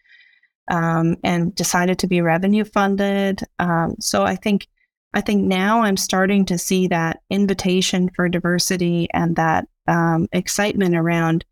[0.68, 3.42] um, and decided to be revenue funded.
[3.58, 4.66] Um, so I think
[5.14, 10.94] I think now I'm starting to see that invitation for diversity and that um, excitement
[10.94, 11.44] around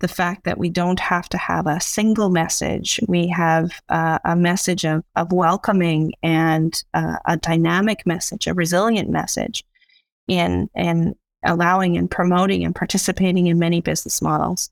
[0.00, 3.00] the fact that we don't have to have a single message.
[3.08, 9.08] We have uh, a message of, of welcoming and uh, a dynamic message, a resilient
[9.08, 9.64] message
[10.28, 14.70] in, in allowing and promoting and participating in many business models.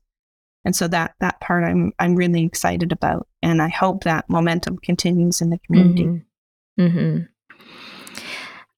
[0.63, 4.79] And so that that part I'm I'm really excited about, and I hope that momentum
[4.79, 6.05] continues in the community.
[6.05, 6.81] Mm-hmm.
[6.81, 7.23] Mm-hmm.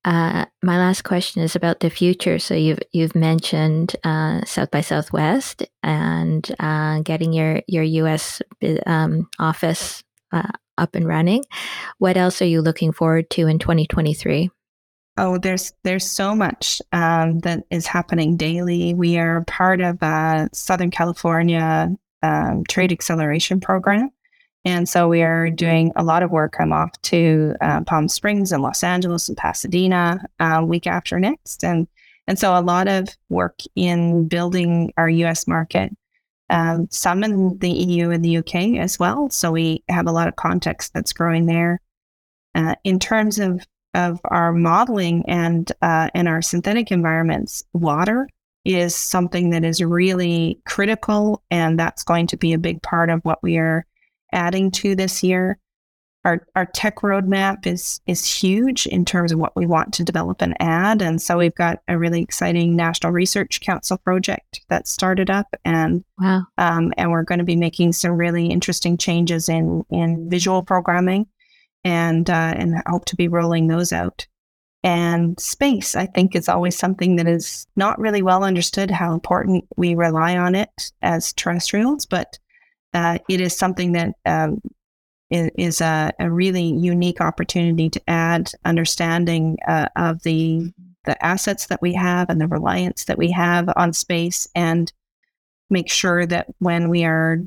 [0.08, 2.40] Uh, my last question is about the future.
[2.40, 8.42] So you've you've mentioned uh, South by Southwest and uh, getting your your U.S.
[8.86, 11.44] Um, office uh, up and running.
[11.98, 14.50] What else are you looking forward to in 2023?
[15.18, 18.94] Oh, there's there's so much um, that is happening daily.
[18.94, 21.90] We are part of a Southern California
[22.24, 24.10] um, Trade Acceleration Program,
[24.68, 26.56] and so we are doing a lot of work.
[26.60, 31.64] I'm off to uh, Palm Springs and Los Angeles and Pasadena uh, week after next,
[31.64, 31.88] and
[32.28, 35.48] and so a lot of work in building our U.S.
[35.48, 35.96] market.
[36.50, 39.30] Um, some in the EU and the UK as well.
[39.30, 41.80] So we have a lot of context that's growing there.
[42.54, 48.28] Uh, in terms of of our modeling and uh, and our synthetic environments, water
[48.66, 53.22] is something that is really critical, and that's going to be a big part of
[53.24, 53.86] what we are
[54.32, 55.60] adding to this year.
[56.26, 60.42] Our, our tech roadmap is is huge in terms of what we want to develop
[60.42, 65.30] and add, and so we've got a really exciting National Research Council project that started
[65.30, 66.42] up, and wow.
[66.58, 71.28] um, and we're going to be making some really interesting changes in in visual programming,
[71.86, 74.28] and uh, and hope to be rolling those out.
[74.84, 79.66] And space, I think, is always something that is not really well understood how important
[79.78, 82.38] we rely on it as terrestrials, but
[82.94, 84.62] uh, it is something that um,
[85.30, 90.72] is, a, a, really unique opportunity to add understanding uh, of the
[91.04, 94.92] the assets that we have and the reliance that we have on space, and
[95.70, 97.40] make sure that when we are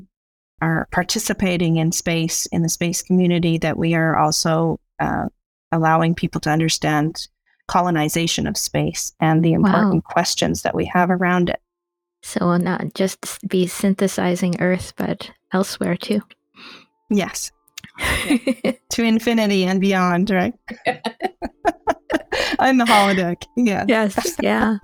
[0.61, 5.25] are participating in space in the space community, that we are also uh,
[5.71, 7.27] allowing people to understand
[7.67, 10.01] colonization of space and the important wow.
[10.01, 11.61] questions that we have around it.
[12.21, 16.21] So we'll not just be synthesizing Earth, but elsewhere too.
[17.09, 17.51] Yes.
[18.89, 20.53] to infinity and beyond, right?
[22.59, 23.43] I'm the holodeck.
[23.57, 23.85] Yeah.
[23.87, 24.37] Yes.
[24.41, 24.77] Yeah.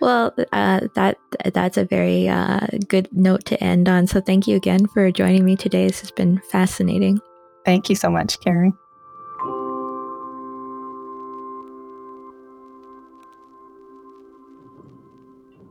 [0.00, 1.18] Well, uh, that
[1.52, 4.06] that's a very uh, good note to end on.
[4.06, 5.86] So thank you again for joining me today.
[5.86, 7.20] This has been fascinating.
[7.64, 8.72] Thank you so much, Carrie.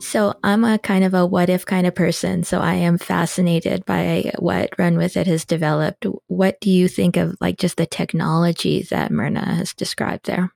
[0.00, 2.44] So I'm a kind of a what if kind of person.
[2.44, 6.06] So I am fascinated by what RUNWITHIT has developed.
[6.28, 10.52] What do you think of like just the technology that Myrna has described there?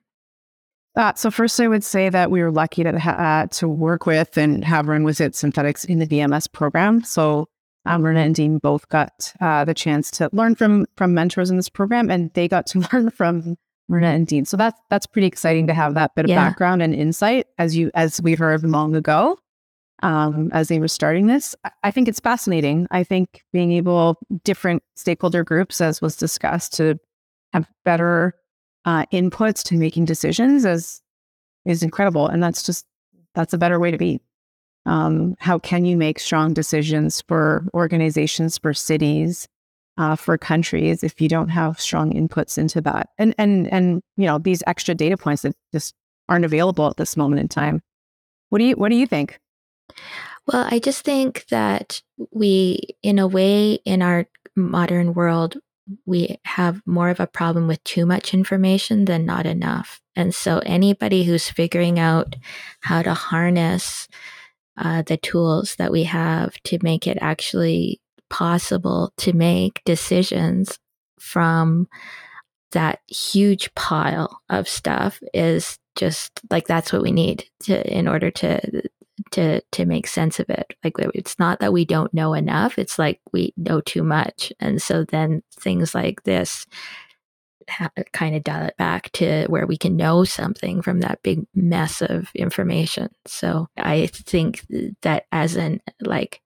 [0.95, 4.37] Uh, so first, I would say that we were lucky to uh, to work with
[4.37, 7.03] and have RUNWITHIT synthetics in the VMS program.
[7.03, 7.49] So
[7.87, 11.57] um, Myrna and Dean both got uh, the chance to learn from from mentors in
[11.57, 13.57] this program, and they got to learn from
[13.93, 14.47] Myrna and Dean.
[14.47, 16.49] So that's that's pretty exciting to have that bit of yeah.
[16.49, 19.39] background and insight as you as we heard long ago.
[20.03, 22.89] Um, as they were starting this, I think it's fascinating.
[22.91, 26.99] I think being able different stakeholder groups, as was discussed, to
[27.53, 28.35] have better
[28.85, 31.01] uh, inputs to making decisions is
[31.65, 32.87] is incredible, and that's just
[33.35, 34.21] that's a better way to be.
[34.87, 39.47] Um, how can you make strong decisions for organizations, for cities,
[39.99, 43.11] uh, for countries if you don't have strong inputs into that?
[43.19, 45.95] And and and you know these extra data points that just
[46.29, 47.83] aren't available at this moment in time.
[48.51, 49.39] What do you What do you think?
[50.47, 54.27] Well, I just think that we, in a way, in our
[54.57, 55.57] modern world,
[56.05, 60.01] we have more of a problem with too much information than not enough.
[60.17, 62.37] And so, anybody who's figuring out
[62.81, 64.09] how to harness
[64.77, 68.01] uh, the tools that we have to make it actually
[68.33, 70.79] possible to make decisions
[71.21, 71.87] from
[72.73, 78.31] that huge pile of stuff is just like that's what we need to in order
[78.31, 78.83] to
[79.31, 80.75] to to make sense of it.
[80.83, 84.51] Like it's not that we don't know enough it's like we know too much.
[84.59, 86.67] And so then things like this
[87.69, 91.47] ha- kind of dial it back to where we can know something from that big
[91.55, 93.11] mess of information.
[93.27, 94.65] So i think
[95.03, 96.41] that as an like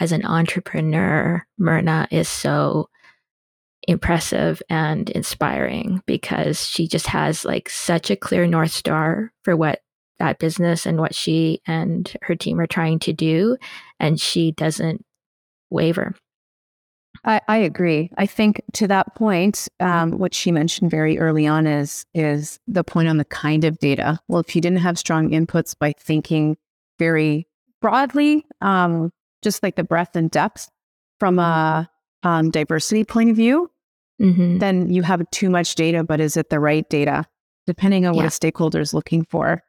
[0.00, 2.88] as an entrepreneur myrna is so
[3.86, 9.80] impressive and inspiring because she just has like such a clear north star for what
[10.18, 13.56] that business and what she and her team are trying to do.
[13.98, 15.04] And she doesn't
[15.70, 16.14] waver.
[17.24, 18.10] I, I agree.
[18.16, 22.84] I think to that point, um, what she mentioned very early on is is the
[22.84, 24.20] point on the kind of data.
[24.28, 26.56] Well, if you didn't have strong inputs by thinking
[26.98, 27.46] very
[27.82, 29.10] broadly, um,
[29.42, 30.70] just like the breadth and depth
[31.18, 31.88] from a
[32.22, 33.70] um, diversity point of view,
[34.20, 34.58] mm-hmm.
[34.58, 36.04] then you have too much data.
[36.04, 37.24] But is it the right data?
[37.66, 38.18] Depending on yeah.
[38.18, 39.62] what a stakeholder is looking for.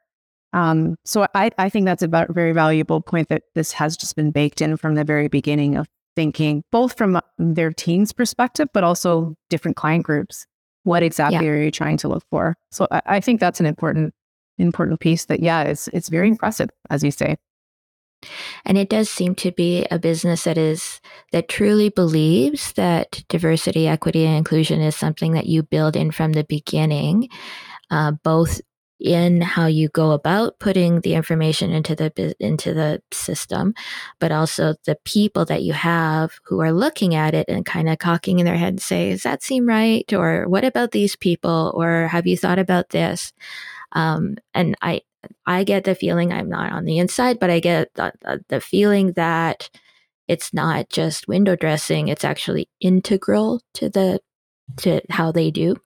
[0.52, 4.30] Um, so I, I think that's a very valuable point that this has just been
[4.30, 9.34] baked in from the very beginning of thinking, both from their team's perspective, but also
[9.48, 10.46] different client groups.
[10.84, 11.52] What exactly yeah.
[11.52, 12.56] are you trying to look for?
[12.70, 14.14] So I, I think that's an important
[14.58, 17.36] important piece that yeah, it's it's very impressive, as you say.
[18.64, 21.00] And it does seem to be a business that is
[21.32, 26.32] that truly believes that diversity, equity, and inclusion is something that you build in from
[26.32, 27.28] the beginning,
[27.90, 28.60] uh, both
[29.02, 33.74] in how you go about putting the information into the into the system
[34.20, 37.98] but also the people that you have who are looking at it and kind of
[37.98, 40.10] cocking in their head and say does that seem right?
[40.12, 41.72] Or what about these people?
[41.74, 43.32] Or have you thought about this?
[43.92, 45.02] Um, and i
[45.46, 48.12] i get the feeling i'm not on the inside but i get the,
[48.48, 49.70] the feeling that
[50.28, 54.20] it's not just window dressing it's actually integral to the
[54.76, 55.76] to how they do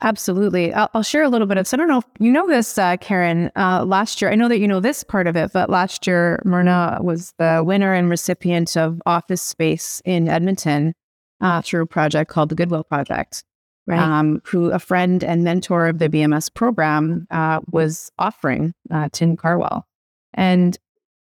[0.00, 0.72] Absolutely.
[0.72, 2.78] I'll, I'll, share a little bit of, so I don't know if you know this,
[2.78, 3.50] uh, Karen.
[3.54, 6.40] Uh, last year, I know that you know this part of it, but last year,
[6.44, 10.94] Myrna was the winner and recipient of office space in Edmonton
[11.40, 13.44] uh, through a project called the Goodwill Project,
[13.86, 14.00] right.
[14.00, 19.36] um, who a friend and mentor of the VMS program uh, was offering, uh, Tim
[19.36, 19.86] Carwell.
[20.34, 20.76] And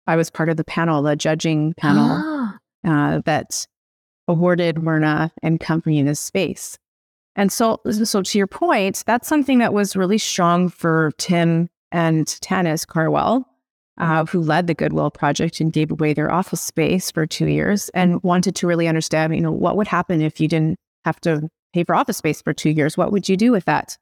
[0.07, 3.22] I was part of the panel, the judging panel ah.
[3.26, 3.68] that
[4.28, 6.78] awarded Myrna and company this space.
[7.36, 12.26] And so, so to your point, that's something that was really strong for Tim and
[12.26, 13.45] Tanis Carwell,
[13.97, 17.89] uh, who led the Goodwill Project and gave away their office space for two years
[17.89, 21.49] and wanted to really understand, you know, what would happen if you didn't have to
[21.74, 22.97] pay for office space for two years?
[22.97, 23.97] What would you do with that,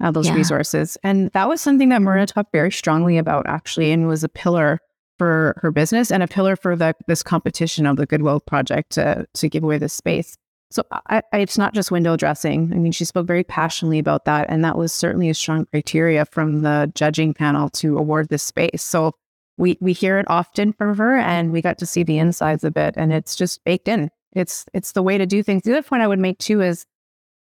[0.00, 0.34] uh, those yeah.
[0.34, 0.96] resources?
[1.02, 4.80] And that was something that Myrna talked very strongly about, actually, and was a pillar
[5.18, 9.26] for her business and a pillar for the, this competition of the Goodwill Project to,
[9.34, 10.36] to give away this space.
[10.72, 12.72] So I, I, it's not just window dressing.
[12.72, 14.46] I mean, she spoke very passionately about that.
[14.48, 18.82] And that was certainly a strong criteria from the judging panel to award this space.
[18.82, 19.12] So
[19.58, 22.76] we, we hear it often from her and we got to see the insides of
[22.76, 24.10] it and it's just baked in.
[24.32, 25.62] It's, it's the way to do things.
[25.62, 26.86] The other point I would make too is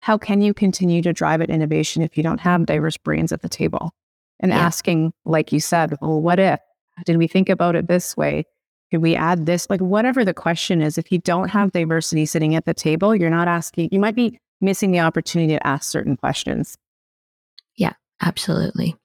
[0.00, 3.42] how can you continue to drive at innovation if you don't have diverse brains at
[3.42, 3.92] the table?
[4.40, 4.58] And yeah.
[4.58, 6.60] asking, like you said, well, what if?
[7.04, 8.44] Did we think about it this way?
[8.90, 9.68] Could we add this?
[9.70, 11.78] Like, whatever the question is, if you don't have mm-hmm.
[11.78, 15.66] diversity sitting at the table, you're not asking, you might be missing the opportunity to
[15.66, 16.76] ask certain questions.
[17.76, 18.96] Yeah, absolutely.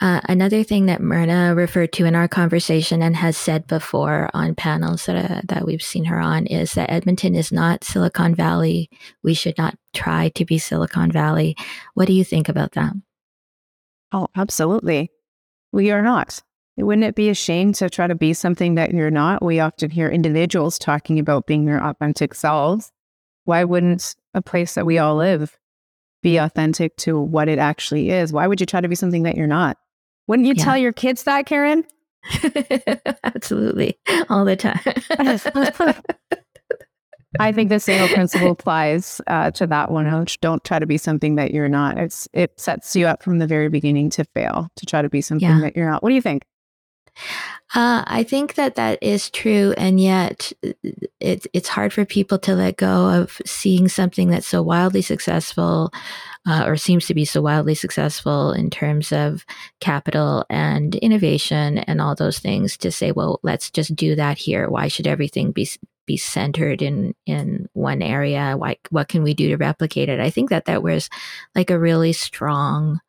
[0.00, 4.54] Uh, another thing that Myrna referred to in our conversation and has said before on
[4.54, 8.88] panels that, uh, that we've seen her on is that Edmonton is not Silicon Valley.
[9.22, 11.54] We should not try to be Silicon Valley.
[11.92, 12.94] What do you think about that?
[14.10, 15.10] Oh, absolutely.
[15.70, 16.42] We are not.
[16.78, 19.44] Wouldn't it be a shame to try to be something that you're not?
[19.44, 22.90] We often hear individuals talking about being their authentic selves.
[23.44, 25.58] Why wouldn't a place that we all live
[26.22, 28.32] be authentic to what it actually is?
[28.32, 29.76] Why would you try to be something that you're not?
[30.30, 30.64] Wouldn't you yeah.
[30.64, 31.84] tell your kids that, Karen?
[33.24, 33.98] Absolutely.
[34.28, 34.78] All the time.
[37.40, 40.26] I think the same principle applies uh, to that one.
[40.40, 41.98] Don't try to be something that you're not.
[41.98, 45.20] It's it sets you up from the very beginning to fail to try to be
[45.20, 45.62] something yeah.
[45.62, 46.00] that you're not.
[46.00, 46.44] What do you think?
[47.74, 50.52] Uh, I think that that is true, and yet
[51.20, 55.92] it's it's hard for people to let go of seeing something that's so wildly successful,
[56.48, 59.44] uh, or seems to be so wildly successful in terms of
[59.80, 62.76] capital and innovation and all those things.
[62.78, 64.68] To say, well, let's just do that here.
[64.68, 65.68] Why should everything be
[66.06, 68.56] be centered in in one area?
[68.56, 70.18] Why, what can we do to replicate it?
[70.18, 71.08] I think that that was
[71.54, 73.00] like a really strong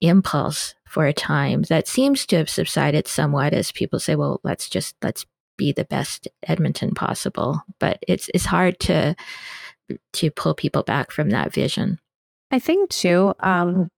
[0.00, 4.68] impulse for a time that seems to have subsided somewhat as people say, well, let's
[4.68, 5.26] just let's
[5.56, 7.62] be the best Edmonton possible.
[7.78, 9.14] But it's it's hard to
[10.14, 11.98] to pull people back from that vision.
[12.50, 13.34] I think too.
[13.40, 13.88] Um,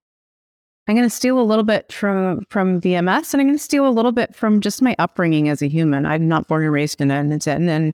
[0.87, 3.87] I'm going to steal a little bit from from VMS, and I'm going to steal
[3.87, 6.05] a little bit from just my upbringing as a human.
[6.05, 7.91] I'm not born and raised in Edmonton, and then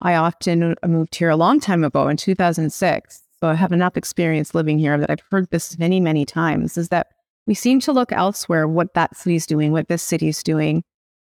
[0.00, 3.22] I often moved here a long time ago in 2006.
[3.40, 6.78] So I have enough experience living here that I've heard this many, many times.
[6.78, 7.08] Is that
[7.48, 10.84] we seem to look elsewhere, what that city's doing, what this city's doing.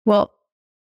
[0.03, 0.33] Well,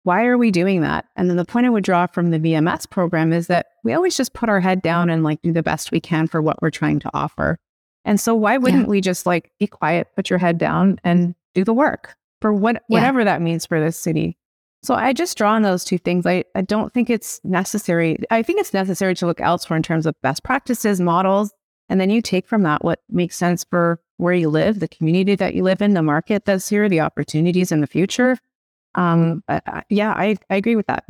[0.03, 1.05] why are we doing that?
[1.15, 4.17] And then the point I would draw from the VMS program is that we always
[4.17, 6.71] just put our head down and like do the best we can for what we're
[6.71, 7.59] trying to offer.
[8.07, 8.89] And so why wouldn't yeah.
[8.89, 12.83] we just like be quiet, put your head down and do the work for what
[12.87, 13.27] whatever yeah.
[13.27, 14.39] that means for this city?
[14.83, 16.25] So I just draw on those two things.
[16.25, 18.17] I, I don't think it's necessary.
[18.31, 21.53] I think it's necessary to look elsewhere in terms of best practices, models,
[21.91, 25.35] and then you take from that what makes sense for where you live, the community
[25.35, 28.37] that you live in, the market that's here, the opportunities in the future.
[28.95, 29.43] Um,
[29.89, 31.05] yeah, I, I agree with that.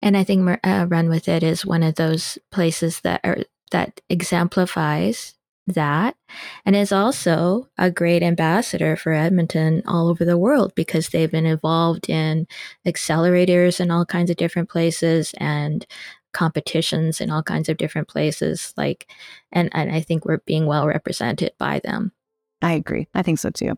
[0.00, 3.38] And I think uh, RUNWITHIT is one of those places that are,
[3.70, 5.34] that exemplifies
[5.66, 6.16] that
[6.64, 11.46] and is also a great ambassador for Edmonton all over the world because they've been
[11.46, 12.46] involved in
[12.86, 15.86] accelerators in all kinds of different places and
[16.32, 19.10] competitions in all kinds of different places like
[19.52, 22.12] and, and I think we're being well represented by them.
[22.62, 23.08] I agree.
[23.14, 23.74] I think so too.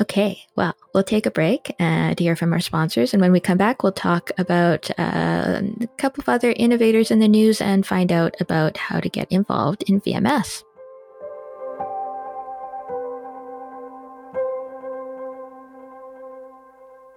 [0.00, 3.12] Okay, well, we'll take a break uh, to hear from our sponsors.
[3.12, 7.18] And when we come back, we'll talk about uh, a couple of other innovators in
[7.18, 10.62] the news and find out about how to get involved in VMS.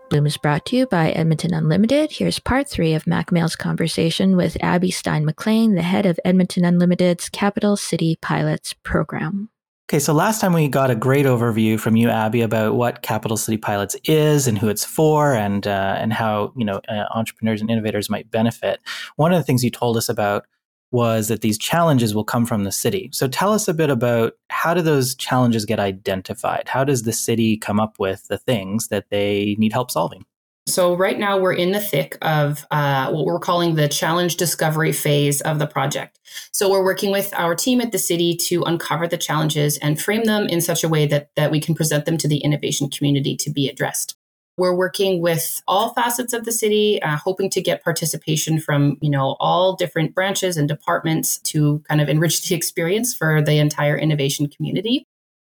[0.10, 2.12] Bloom is brought to you by Edmonton Unlimited.
[2.12, 7.30] Here's part three of Mack Male's conversation with Abbie Stein-MacLean, the head of Edmonton Unlimited's
[7.30, 9.50] Capital City Pilots program.
[9.88, 13.38] Okay, so last time we got a great overview from you, Abbie, about what Capital
[13.38, 17.62] City Pilots is and who it's for, and uh, and how you know uh, entrepreneurs
[17.62, 18.80] and innovators might benefit.
[19.18, 20.48] One of the things you told us about
[20.90, 23.10] was that these challenges will come from the city.
[23.14, 26.68] So tell us a bit about how do those challenges get identified?
[26.68, 30.26] How does the city come up with the things that they need help solving?
[30.68, 34.92] So, right now, we're in the thick of uh, what we're calling the challenge discovery
[34.92, 36.20] phase of the project.
[36.54, 40.24] So, we're working with our team at the city to uncover the challenges and frame
[40.24, 43.38] them in such a way that, that we can present them to the innovation community
[43.38, 44.16] to be addressed.
[44.58, 49.12] We're working with all facets of the city, uh, hoping to get participation from you
[49.12, 53.98] know all different branches and departments to kind of enrich the experience for the entire
[53.98, 55.06] innovation community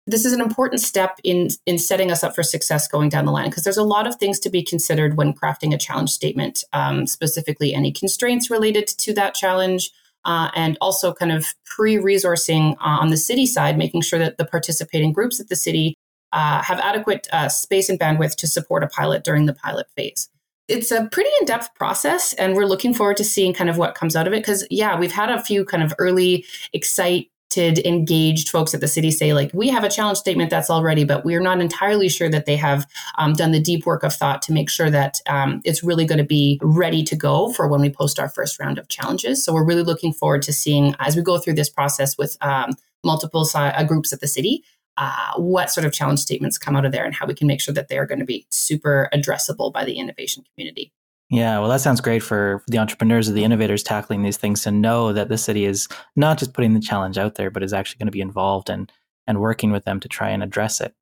[0.07, 3.31] this is an important step in in setting us up for success going down the
[3.31, 6.63] line because there's a lot of things to be considered when crafting a challenge statement
[6.73, 9.91] um, specifically any constraints related to that challenge
[10.25, 14.45] uh, and also kind of pre-resourcing uh, on the city side making sure that the
[14.45, 15.95] participating groups at the city
[16.33, 20.29] uh, have adequate uh, space and bandwidth to support a pilot during the pilot phase.
[20.67, 24.15] It's a pretty in-depth process and we're looking forward to seeing kind of what comes
[24.15, 26.43] out of it because yeah we've had a few kind of early
[26.73, 31.03] excite engaged folks at the city say like we have a challenge statement that's already
[31.03, 32.87] but we're not entirely sure that they have
[33.17, 36.17] um, done the deep work of thought to make sure that um, it's really going
[36.17, 39.43] to be ready to go for when we post our first round of challenges.
[39.43, 42.71] So we're really looking forward to seeing as we go through this process with um,
[43.03, 44.63] multiple uh, groups at the city
[44.97, 47.61] uh, what sort of challenge statements come out of there and how we can make
[47.61, 50.91] sure that they're going to be super addressable by the innovation community
[51.29, 54.71] yeah, well, that sounds great for the entrepreneurs or the innovators tackling these things to
[54.71, 57.97] know that the city is not just putting the challenge out there, but is actually
[57.97, 58.91] going to be involved and
[59.27, 60.93] and working with them to try and address it.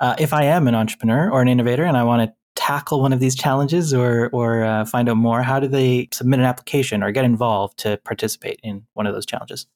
[0.00, 3.14] Uh, if I am an entrepreneur or an innovator and I want to tackle one
[3.14, 7.02] of these challenges or or uh, find out more, how do they submit an application
[7.02, 9.66] or get involved to participate in one of those challenges?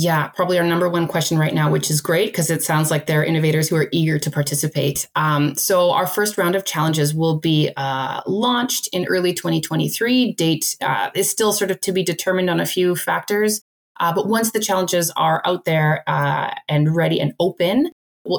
[0.00, 3.06] Yeah, probably our number one question right now, which is great because it sounds like
[3.06, 5.08] there are innovators who are eager to participate.
[5.16, 10.34] Um, so, our first round of challenges will be uh, launched in early 2023.
[10.34, 13.60] Date uh, is still sort of to be determined on a few factors.
[13.98, 17.90] Uh, but once the challenges are out there uh, and ready and open,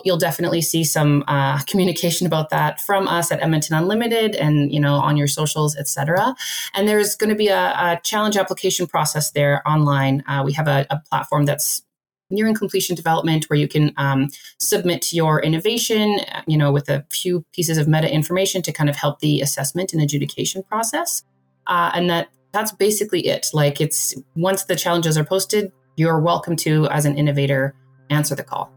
[0.03, 4.79] you'll definitely see some uh, communication about that from us at Edmonton Unlimited and you
[4.79, 6.35] know on your socials, etc.
[6.73, 10.23] And there's going to be a, a, challenge application process there online.
[10.27, 11.83] Uh, we have a, a, platform that's
[12.29, 14.29] nearing completion development where you can um,
[14.59, 18.95] submit your innovation, you know, with a few pieces of meta information to kind of
[18.95, 21.23] help the assessment and adjudication process.
[21.67, 23.47] Uh, and that that's basically it.
[23.53, 27.75] Like it's once the challenges are posted, you're welcome to, as an innovator,
[28.09, 28.71] answer the call.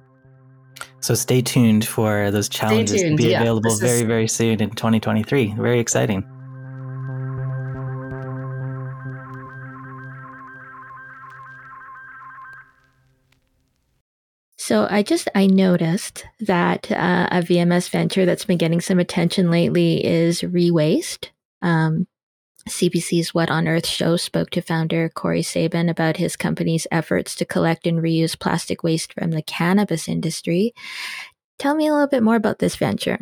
[1.02, 3.40] So stay tuned for those challenges tuned, to be yeah.
[3.42, 4.02] available this very, is...
[4.02, 5.54] very soon in 2023.
[5.58, 6.24] Very exciting.
[14.56, 19.50] So I just I noticed that uh, a VMS venture that's been getting some attention
[19.50, 21.30] lately is Rewaste.
[21.62, 22.06] Um,
[22.68, 27.44] CBC's What on Earth show spoke to founder Corey Sabin about his company's efforts to
[27.44, 30.72] collect and reuse plastic waste from the cannabis industry.
[31.58, 33.18] Tell me a little bit more about this venture.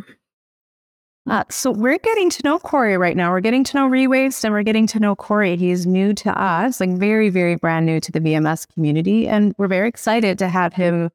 [1.28, 3.30] Uh, so we're getting to know Corey right now.
[3.30, 5.57] We're getting to know Rewaste and we're getting to know Corey.
[5.57, 9.28] He's new to us, like very, very brand new to the VMS community.
[9.28, 11.11] And we're very excited to have him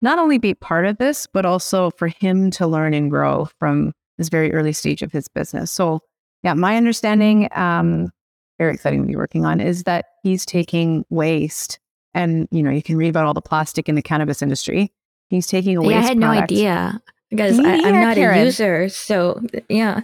[0.00, 3.92] not only be part of this, but also for him to learn and grow from
[4.16, 5.70] this very early stage of his business.
[5.70, 6.00] So
[6.42, 8.10] yeah, my understanding, um,
[8.58, 11.78] very exciting to be working on, is that he's taking waste,
[12.14, 14.92] and you know, you can read about all the plastic in the cannabis industry.
[15.28, 15.90] He's taking a waste.
[15.90, 16.50] Yeah, I had product.
[16.50, 18.38] no idea because I, am not Karen.
[18.38, 18.88] a user.
[18.88, 20.00] So yeah,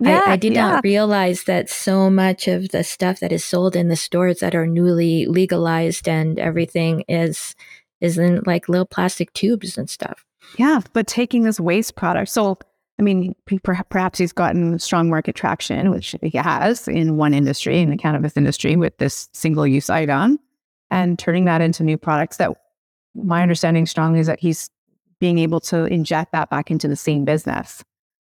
[0.00, 0.72] yeah I, I, did yeah.
[0.72, 4.54] not realize that so much of the stuff that is sold in the stores that
[4.54, 7.54] are newly legalized and everything is
[8.00, 10.24] is in like little plastic tubes and stuff.
[10.58, 12.58] Yeah, but taking this waste product, so
[12.98, 13.34] I mean,
[13.64, 18.36] perhaps he's gotten strong market traction, which he has in one industry, in the cannabis
[18.36, 20.38] industry, with this single use item,
[20.90, 22.36] and turning that into new products.
[22.36, 22.52] That
[23.14, 24.70] my understanding strongly is that he's
[25.20, 27.82] being able to inject that back into the same business.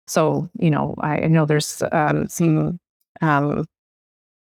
[0.07, 2.79] So, you know, I know there's um, some,
[3.21, 3.65] um,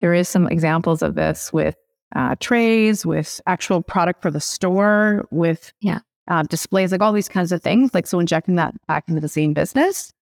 [0.01, 1.75] there is some examples of this with
[2.15, 5.99] uh, trays, with actual product for the store, with yeah.
[6.29, 7.91] Uh, displays, like all these kinds of things.
[7.93, 10.13] Like, so injecting that back into the same business.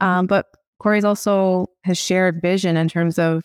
[0.00, 0.46] Um, but
[0.78, 3.42] Corey's also has shared vision in terms of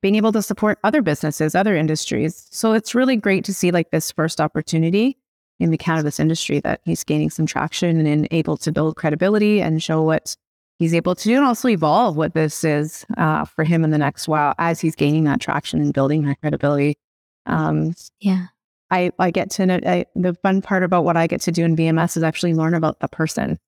[0.00, 2.46] being able to support other businesses, other industries.
[2.50, 5.18] So it's really great to see like this first opportunity
[5.58, 9.82] in the cannabis industry that he's gaining some traction and able to build credibility and
[9.82, 10.36] show what
[10.78, 13.98] he's able to do and also evolve what this is uh, for him in the
[13.98, 16.96] next while as he's gaining that traction and building that credibility.
[17.44, 18.46] Um, yeah.
[18.90, 21.64] I, I get to know I, the fun part about what I get to do
[21.64, 23.58] in VMS is actually learn about the person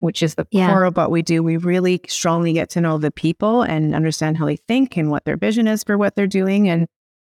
[0.00, 0.68] which is the yeah.
[0.68, 1.42] core of what we do.
[1.42, 5.24] We really strongly get to know the people and understand how they think and what
[5.24, 6.68] their vision is for what they're doing.
[6.68, 6.86] And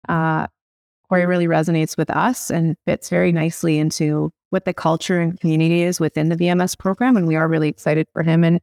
[0.08, 0.46] uh,
[1.08, 5.82] Corey really resonates with us and fits very nicely into what the culture and community
[5.82, 7.16] is within the VMS program.
[7.16, 8.42] And we are really excited for him.
[8.42, 8.60] And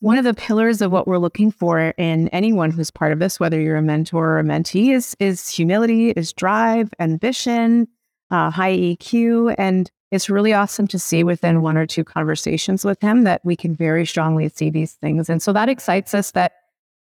[0.00, 3.38] one of the pillars of what we're looking for in anyone who's part of this,
[3.38, 7.86] whether you're a mentor or a mentee, is is humility, is drive, ambition,
[8.32, 13.00] uh, high EQ, and it's really awesome to see within one or two conversations with
[13.00, 15.28] him that we can very strongly see these things.
[15.28, 16.52] And so that excites us that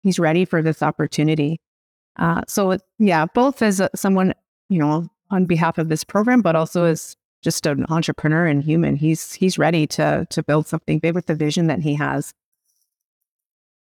[0.03, 1.61] he's ready for this opportunity.
[2.17, 4.33] Uh, so, yeah, both as a, someone,
[4.69, 8.95] you know, on behalf of this program, but also as just an entrepreneur and human,
[8.95, 12.33] he's he's ready to to build something big with the vision that he has.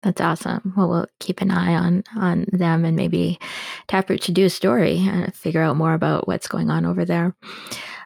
[0.05, 0.71] That's awesome.
[0.77, 3.39] Well, we'll keep an eye on on them and maybe
[3.87, 7.35] Taproot to do a story and figure out more about what's going on over there.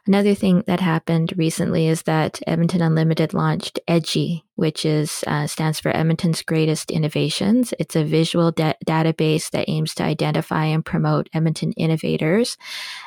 [0.06, 5.78] Another thing that happened recently is that Edmonton Unlimited launched EDGI, which is uh, stands
[5.78, 7.74] for Edmonton's Greatest Innovations.
[7.78, 12.56] It's a visual da- database that aims to identify and promote Edmonton innovators,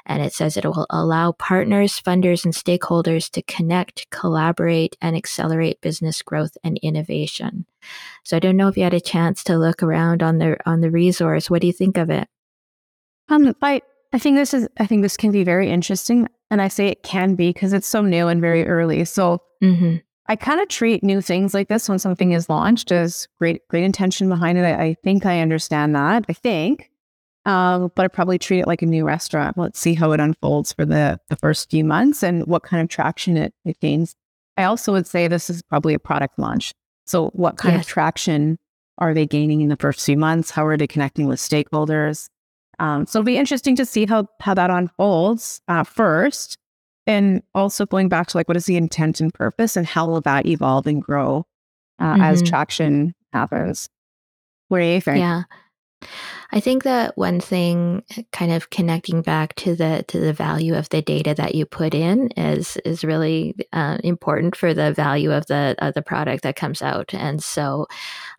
[0.05, 5.81] and it says it will allow partners, funders, and stakeholders to connect, collaborate, and accelerate
[5.81, 7.65] business growth and innovation.
[8.23, 10.81] So I don't know if you had a chance to look around on the on
[10.81, 11.49] the resource.
[11.49, 12.27] What do you think of it?
[13.29, 13.81] Um, I
[14.13, 16.27] I think this is I think this can be very interesting.
[16.51, 19.05] And I say it can be because it's so new and very early.
[19.05, 19.97] So mm-hmm.
[20.27, 23.83] I kind of treat new things like this when something is launched as great, great
[23.83, 24.63] intention behind it.
[24.63, 26.25] I, I think I understand that.
[26.29, 26.91] I think,
[27.45, 29.57] um, but I probably treat it like a new restaurant.
[29.57, 32.87] Let's see how it unfolds for the the first few months and what kind of
[32.87, 34.15] traction it, it gains.
[34.55, 36.73] I also would say this is probably a product launch.
[37.05, 37.85] So what kind yes.
[37.85, 38.59] of traction
[38.99, 40.51] are they gaining in the first few months?
[40.51, 42.29] How are they connecting with stakeholders?
[42.83, 46.57] Um, so it'll be interesting to see how how that unfolds uh, first.
[47.07, 50.21] and also going back to like what is the intent and purpose and how will
[50.21, 51.45] that evolve and grow
[51.99, 52.21] uh, mm-hmm.
[52.21, 53.89] as traction happens
[54.67, 55.43] what do you think yeah
[56.51, 60.89] I think that one thing kind of connecting back to the to the value of
[60.89, 65.45] the data that you put in is is really uh, important for the value of
[65.47, 67.13] the of the product that comes out.
[67.13, 67.87] And so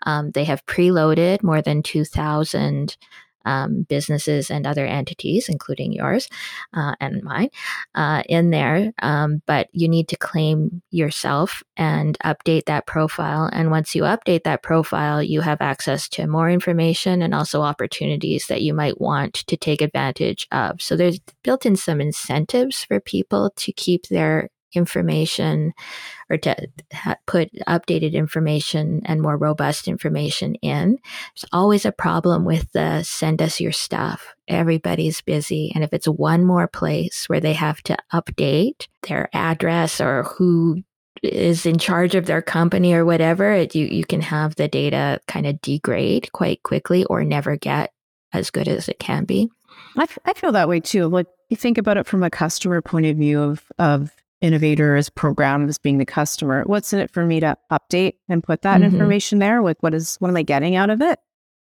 [0.04, 2.96] um, they have preloaded more than two thousand
[3.44, 6.28] um, businesses and other entities, including yours
[6.72, 7.50] uh, and mine,
[7.94, 8.92] uh, in there.
[9.00, 13.48] Um, but you need to claim yourself and update that profile.
[13.52, 18.46] And once you update that profile, you have access to more information and also opportunities
[18.46, 20.80] that you might want to take advantage of.
[20.80, 25.72] So there's built in some incentives for people to keep their information
[26.30, 26.56] or to
[27.26, 30.98] put updated information and more robust information in.
[31.34, 34.34] There's always a problem with the send us your stuff.
[34.48, 35.72] Everybody's busy.
[35.74, 40.82] And if it's one more place where they have to update their address or who
[41.22, 45.20] is in charge of their company or whatever, it, you, you can have the data
[45.26, 47.92] kind of degrade quite quickly or never get
[48.32, 49.48] as good as it can be.
[49.96, 51.06] I, f- I feel that way too.
[51.06, 54.10] Like you think about it from a customer point of view of, of
[54.44, 58.80] innovators programs being the customer what's in it for me to update and put that
[58.80, 58.92] mm-hmm.
[58.92, 59.62] information there?
[59.62, 61.18] Like what is what am i getting out of it?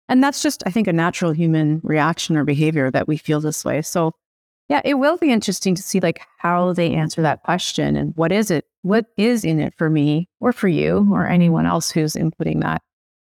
[0.08, 3.64] And that's just i think a natural human reaction or behavior that we feel this
[3.64, 3.82] way.
[3.82, 4.12] So
[4.68, 8.32] yeah it will be interesting to see like how they answer that question and what
[8.32, 12.14] is it what is in it for me or for you or anyone else who's
[12.14, 12.82] inputting that?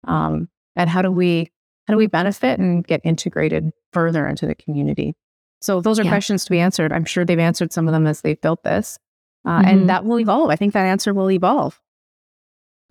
[0.08, 1.52] Um, and how do we
[1.88, 5.16] how do we benefit and get integrated further into the community?
[5.60, 6.12] So those are yeah.
[6.12, 6.93] questions to be answered.
[6.93, 9.00] I'm sure they've answered some of them as they've built this
[9.46, 9.68] uh, mm-hmm.
[9.68, 10.50] And that will evolve.
[10.50, 11.80] I think that answer will evolve.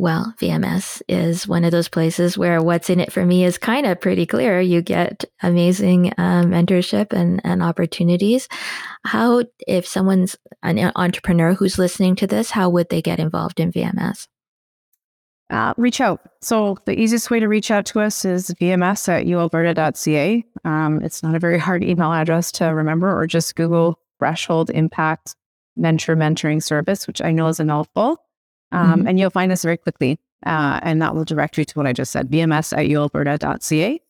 [0.01, 3.85] Well, VMS is one of those places where what's in it for me is kind
[3.85, 4.61] of pretty clear.
[4.61, 8.49] You get amazing uh, mentorship and, and opportunities.
[9.05, 13.73] How, if someone's an entrepreneur who's listening to this, how would they get involved in
[13.73, 14.29] VMS?
[15.51, 16.21] Uh, reach out.
[16.43, 20.45] So the easiest way to reach out to us is vms at ualberta.ca.
[20.65, 25.35] Um, it's not a very hard email address to remember, or just Google Threshold Impact
[25.79, 28.23] mentor mentoring service, which I know is a mouthful.
[28.73, 29.09] Um, mm-hmm.
[29.09, 30.19] And you'll find this very quickly.
[30.47, 34.01] Uh, and that will direct you to what I just said, vms at ualberta.ca.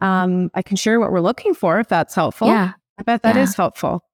[0.00, 2.48] Um, I can share what we're looking for if that's helpful.
[2.48, 2.72] Yeah.
[2.98, 3.42] I bet that yeah.
[3.42, 4.04] is helpful.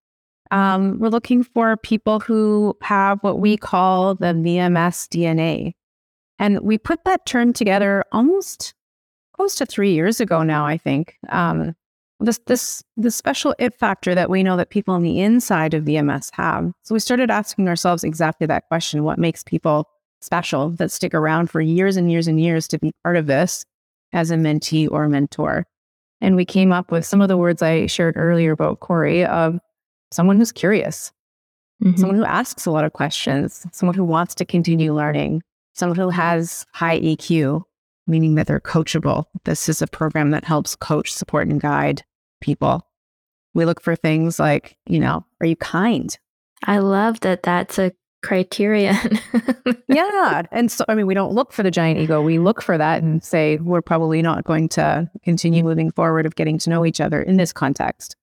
[0.50, 5.72] Um, we're looking for people who have what we call the VMS DNA.
[6.38, 8.74] And we put that term together almost
[9.34, 11.16] close to three years ago now, I think.
[11.28, 11.74] Um,
[12.20, 15.84] this this the special it factor that we know that people on the inside of
[15.84, 16.72] VMS have.
[16.82, 19.88] So we started asking ourselves exactly that question: What makes people
[20.20, 23.64] special that stick around for years and years and years to be part of this
[24.12, 25.66] as a mentee or a mentor?
[26.20, 29.58] And we came up with some of the words I shared earlier about Corey of
[30.10, 31.12] someone who's curious,
[31.84, 31.98] mm-hmm.
[31.98, 35.42] someone who asks a lot of questions, someone who wants to continue learning,
[35.74, 37.62] someone who has high EQ,
[38.06, 39.24] meaning that they're coachable.
[39.44, 42.02] This is a program that helps coach, support, and guide
[42.40, 42.86] people.
[43.54, 46.16] We look for things like, you know, are you kind?
[46.64, 47.92] I love that that's a
[48.22, 49.18] criterion.
[49.88, 50.42] yeah.
[50.50, 52.20] And so, I mean, we don't look for the giant ego.
[52.22, 56.34] We look for that and say, we're probably not going to continue moving forward of
[56.34, 58.16] getting to know each other in this context.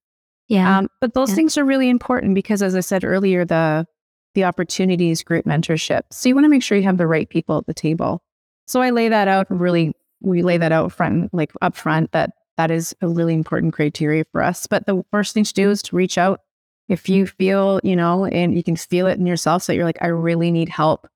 [0.48, 0.78] Yeah.
[0.78, 1.36] Um, but those yeah.
[1.36, 3.86] things are really important because, as I said earlier, the
[4.34, 6.02] the opportunities group mentorship.
[6.10, 8.22] So you want to make sure you have the right people at the table.
[8.66, 12.30] So I lay that out really, we lay that out front, like up front, that
[12.56, 14.66] that is a really important criteria for us.
[14.66, 16.40] But the first thing to do is to reach out.
[16.88, 20.02] If you feel, you know, and you can feel it in yourself, so you're like,
[20.02, 21.08] I really need help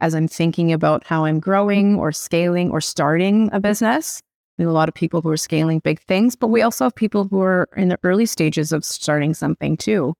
[0.00, 4.22] as I'm thinking about how I'm growing or scaling or starting a business.
[4.56, 6.94] We have a lot of people who are scaling big things, but we also have
[6.94, 10.14] people who are in the early stages of starting something too.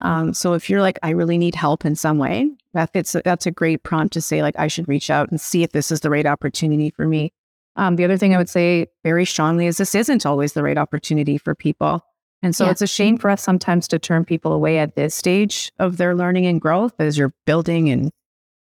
[0.00, 3.46] Um, so if you're like, I really need help in some way, that fits, that's
[3.46, 6.00] a great prompt to say, like, I should reach out and see if this is
[6.00, 7.32] the right opportunity for me.
[7.76, 10.78] Um, the other thing I would say very strongly is this isn't always the right
[10.78, 12.04] opportunity for people.
[12.42, 12.72] And so yeah.
[12.72, 16.14] it's a shame for us sometimes to turn people away at this stage of their
[16.14, 18.10] learning and growth as you're building and,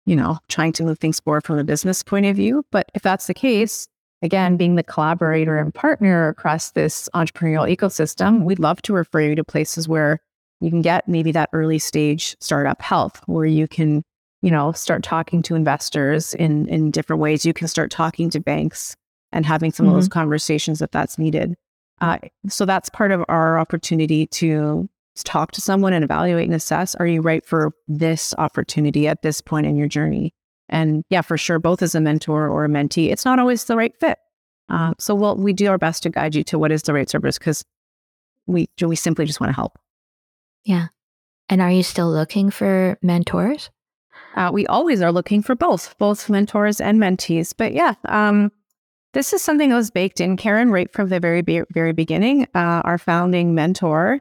[0.07, 2.65] you know, trying to move things forward from a business point of view.
[2.71, 3.89] But if that's the case,
[4.23, 9.35] again, being the collaborator and partner across this entrepreneurial ecosystem, we'd love to refer you
[9.35, 10.21] to places where
[10.63, 14.05] you can get maybe that early stage startup health where you can,
[14.43, 17.45] you know, start talking to investors in in different ways.
[17.45, 18.95] You can start talking to banks
[19.33, 19.95] and having some mm-hmm.
[19.95, 20.21] of those mm-hmm.
[20.21, 21.57] conversations if that's needed.
[22.01, 24.89] Uh, so that's part of our opportunity to
[25.25, 29.43] talk to someone and evaluate and assess are you right for this opportunity at this
[29.43, 30.33] point in your journey
[30.71, 33.77] and yeah for sure both as a mentor or a mentee it's not always the
[33.77, 34.19] right fit
[34.71, 37.11] uh, so we'll, we do our best to guide you to what is the right
[37.11, 37.63] service because
[38.47, 39.79] we we simply just want to help
[40.65, 40.89] yeah.
[41.49, 43.71] And are you still looking for mentors?
[44.35, 47.55] Uh, we always are looking for both, both mentors and mentees.
[47.57, 48.51] But yeah, um,
[49.13, 50.37] this is something that was baked in.
[50.37, 54.21] Karen, right from the very, very beginning, uh, our founding mentor,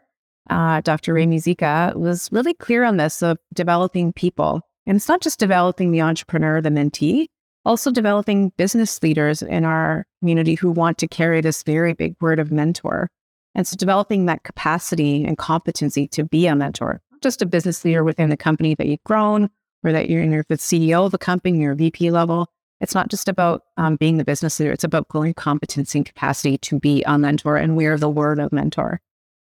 [0.49, 1.13] uh, Dr.
[1.13, 4.61] Ray Muzyka, was really clear on this of developing people.
[4.85, 7.27] And it's not just developing the entrepreneur, the mentee,
[7.63, 12.39] also developing business leaders in our community who want to carry this very big word
[12.39, 13.09] of mentor.
[13.55, 17.83] And so developing that capacity and competency to be a mentor, not just a business
[17.83, 19.49] leader within the company that you've grown
[19.83, 22.47] or that you're, you're the CEO of the company, you're VP level.
[22.79, 24.71] It's not just about um, being the business leader.
[24.71, 27.57] It's about growing competency and capacity to be a mentor.
[27.57, 29.01] And we are the word of mentor.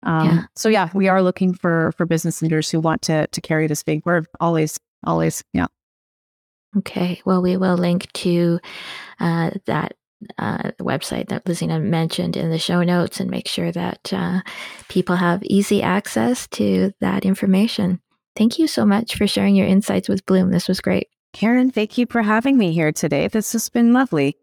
[0.03, 0.43] Um, yeah.
[0.55, 3.83] So yeah, we are looking for for business leaders who want to to carry this
[3.83, 4.27] big word.
[4.39, 5.65] Always, always, yeah.
[6.77, 7.21] Okay.
[7.25, 8.59] Well, we will link to
[9.19, 9.93] uh, that
[10.37, 14.41] uh, website that Lazina mentioned in the show notes and make sure that uh,
[14.89, 17.99] people have easy access to that information.
[18.35, 20.51] Thank you so much for sharing your insights with Bloom.
[20.51, 21.07] This was great.
[21.33, 23.27] Karen, thank you for having me here today.
[23.27, 24.37] This has been lovely.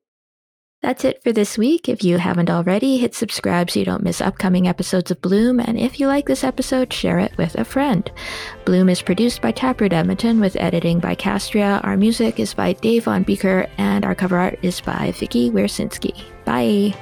[0.85, 1.89] That's it for this week.
[1.89, 5.59] If you haven't already, hit subscribe so you don't miss upcoming episodes of Bloom.
[5.59, 8.13] And if you like this episode, share it with a friend.
[8.67, 11.83] Bloom is produced by Taproot Edmonton with editing by Castria.
[11.85, 16.23] Our music is by Dave Von Bieker, and our cover art is by Vikki Wiercinski.
[16.45, 16.95] Bye.